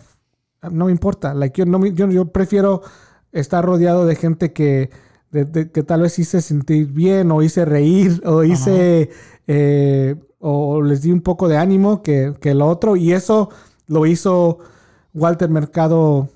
[0.71, 1.33] no me importa.
[1.33, 2.81] Like, yo, no me- yo, yo prefiero
[3.31, 4.89] estar rodeado de gente que,
[5.31, 9.09] de- de- que tal vez hice sentir bien o hice reír o hice
[9.47, 12.95] eh, o les di un poco de ánimo que, que lo otro.
[12.95, 13.49] Y eso
[13.87, 14.59] lo hizo
[15.13, 16.29] Walter Mercado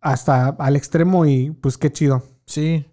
[0.00, 2.22] hasta al extremo y pues qué chido.
[2.46, 2.86] Sí.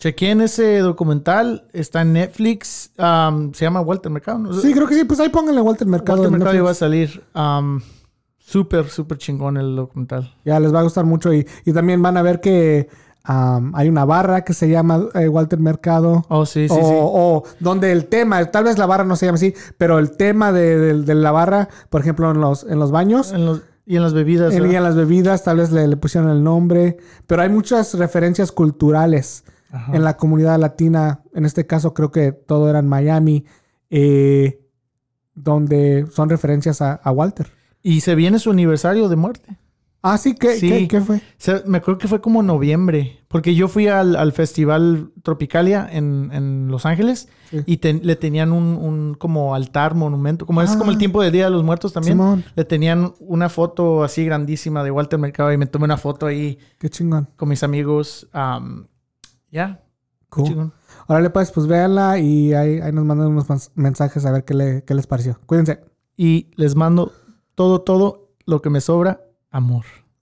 [0.00, 4.38] Chequé en ese documental, está en Netflix, um, se llama Walter Mercado.
[4.38, 4.52] ¿no?
[4.54, 6.22] Sí, creo que sí, pues ahí pónganle Walter Mercado.
[6.22, 7.22] Walter Mercado iba a salir.
[7.34, 7.80] Um,
[8.38, 10.34] súper, súper chingón el documental.
[10.44, 12.88] Ya les va a gustar mucho y, y también van a ver que
[13.24, 16.24] am, hay una barra que se llama eh, Walter Mercado.
[16.30, 16.94] Oh, sí, sí, o, sí.
[16.96, 20.50] o donde el tema, tal vez la barra no se llama así, pero el tema
[20.50, 23.96] de, de- de la barra, por ejemplo, en los, en los baños En los- y
[23.96, 24.54] en las bebidas.
[24.54, 26.96] en, y en las bebidas, tal vez le, le pusieron el nombre,
[27.26, 29.94] pero hay muchas referencias culturales Ajá.
[29.94, 31.22] en la comunidad latina.
[31.34, 33.44] En este caso, creo que todo era en Miami,
[33.90, 34.60] eh,
[35.34, 37.48] donde son referencias a, a Walter.
[37.82, 39.56] Y se viene su aniversario de muerte.
[40.02, 40.68] Ah, sí, ¿qué, Sí.
[40.70, 41.20] ¿qué, qué fue?
[41.66, 46.68] Me acuerdo que fue como noviembre, porque yo fui al, al festival Tropicalia en, en
[46.68, 47.58] Los Ángeles Sí.
[47.66, 50.78] y le tenían un, un como altar, monumento, como es Ah.
[50.78, 52.14] como el tiempo del Día de los Muertos también.
[52.14, 56.24] Simón, Le tenían una foto así grandísima de Walter Mercado y me tomé una foto
[56.26, 57.28] ahí qué chingón.
[57.36, 58.26] con mis amigos.
[58.32, 58.86] am,
[59.50, 59.82] Ya,
[60.28, 60.72] Cool.
[61.08, 64.54] Órale, pues, pues véanla y ahí, ahí nos mandan unos mens- mensajes a ver qué,
[64.54, 65.38] le- qué les pareció.
[65.46, 65.80] Cuídense.
[66.16, 67.10] Y les mando
[67.56, 69.84] todo, todo lo que me sobra, amor.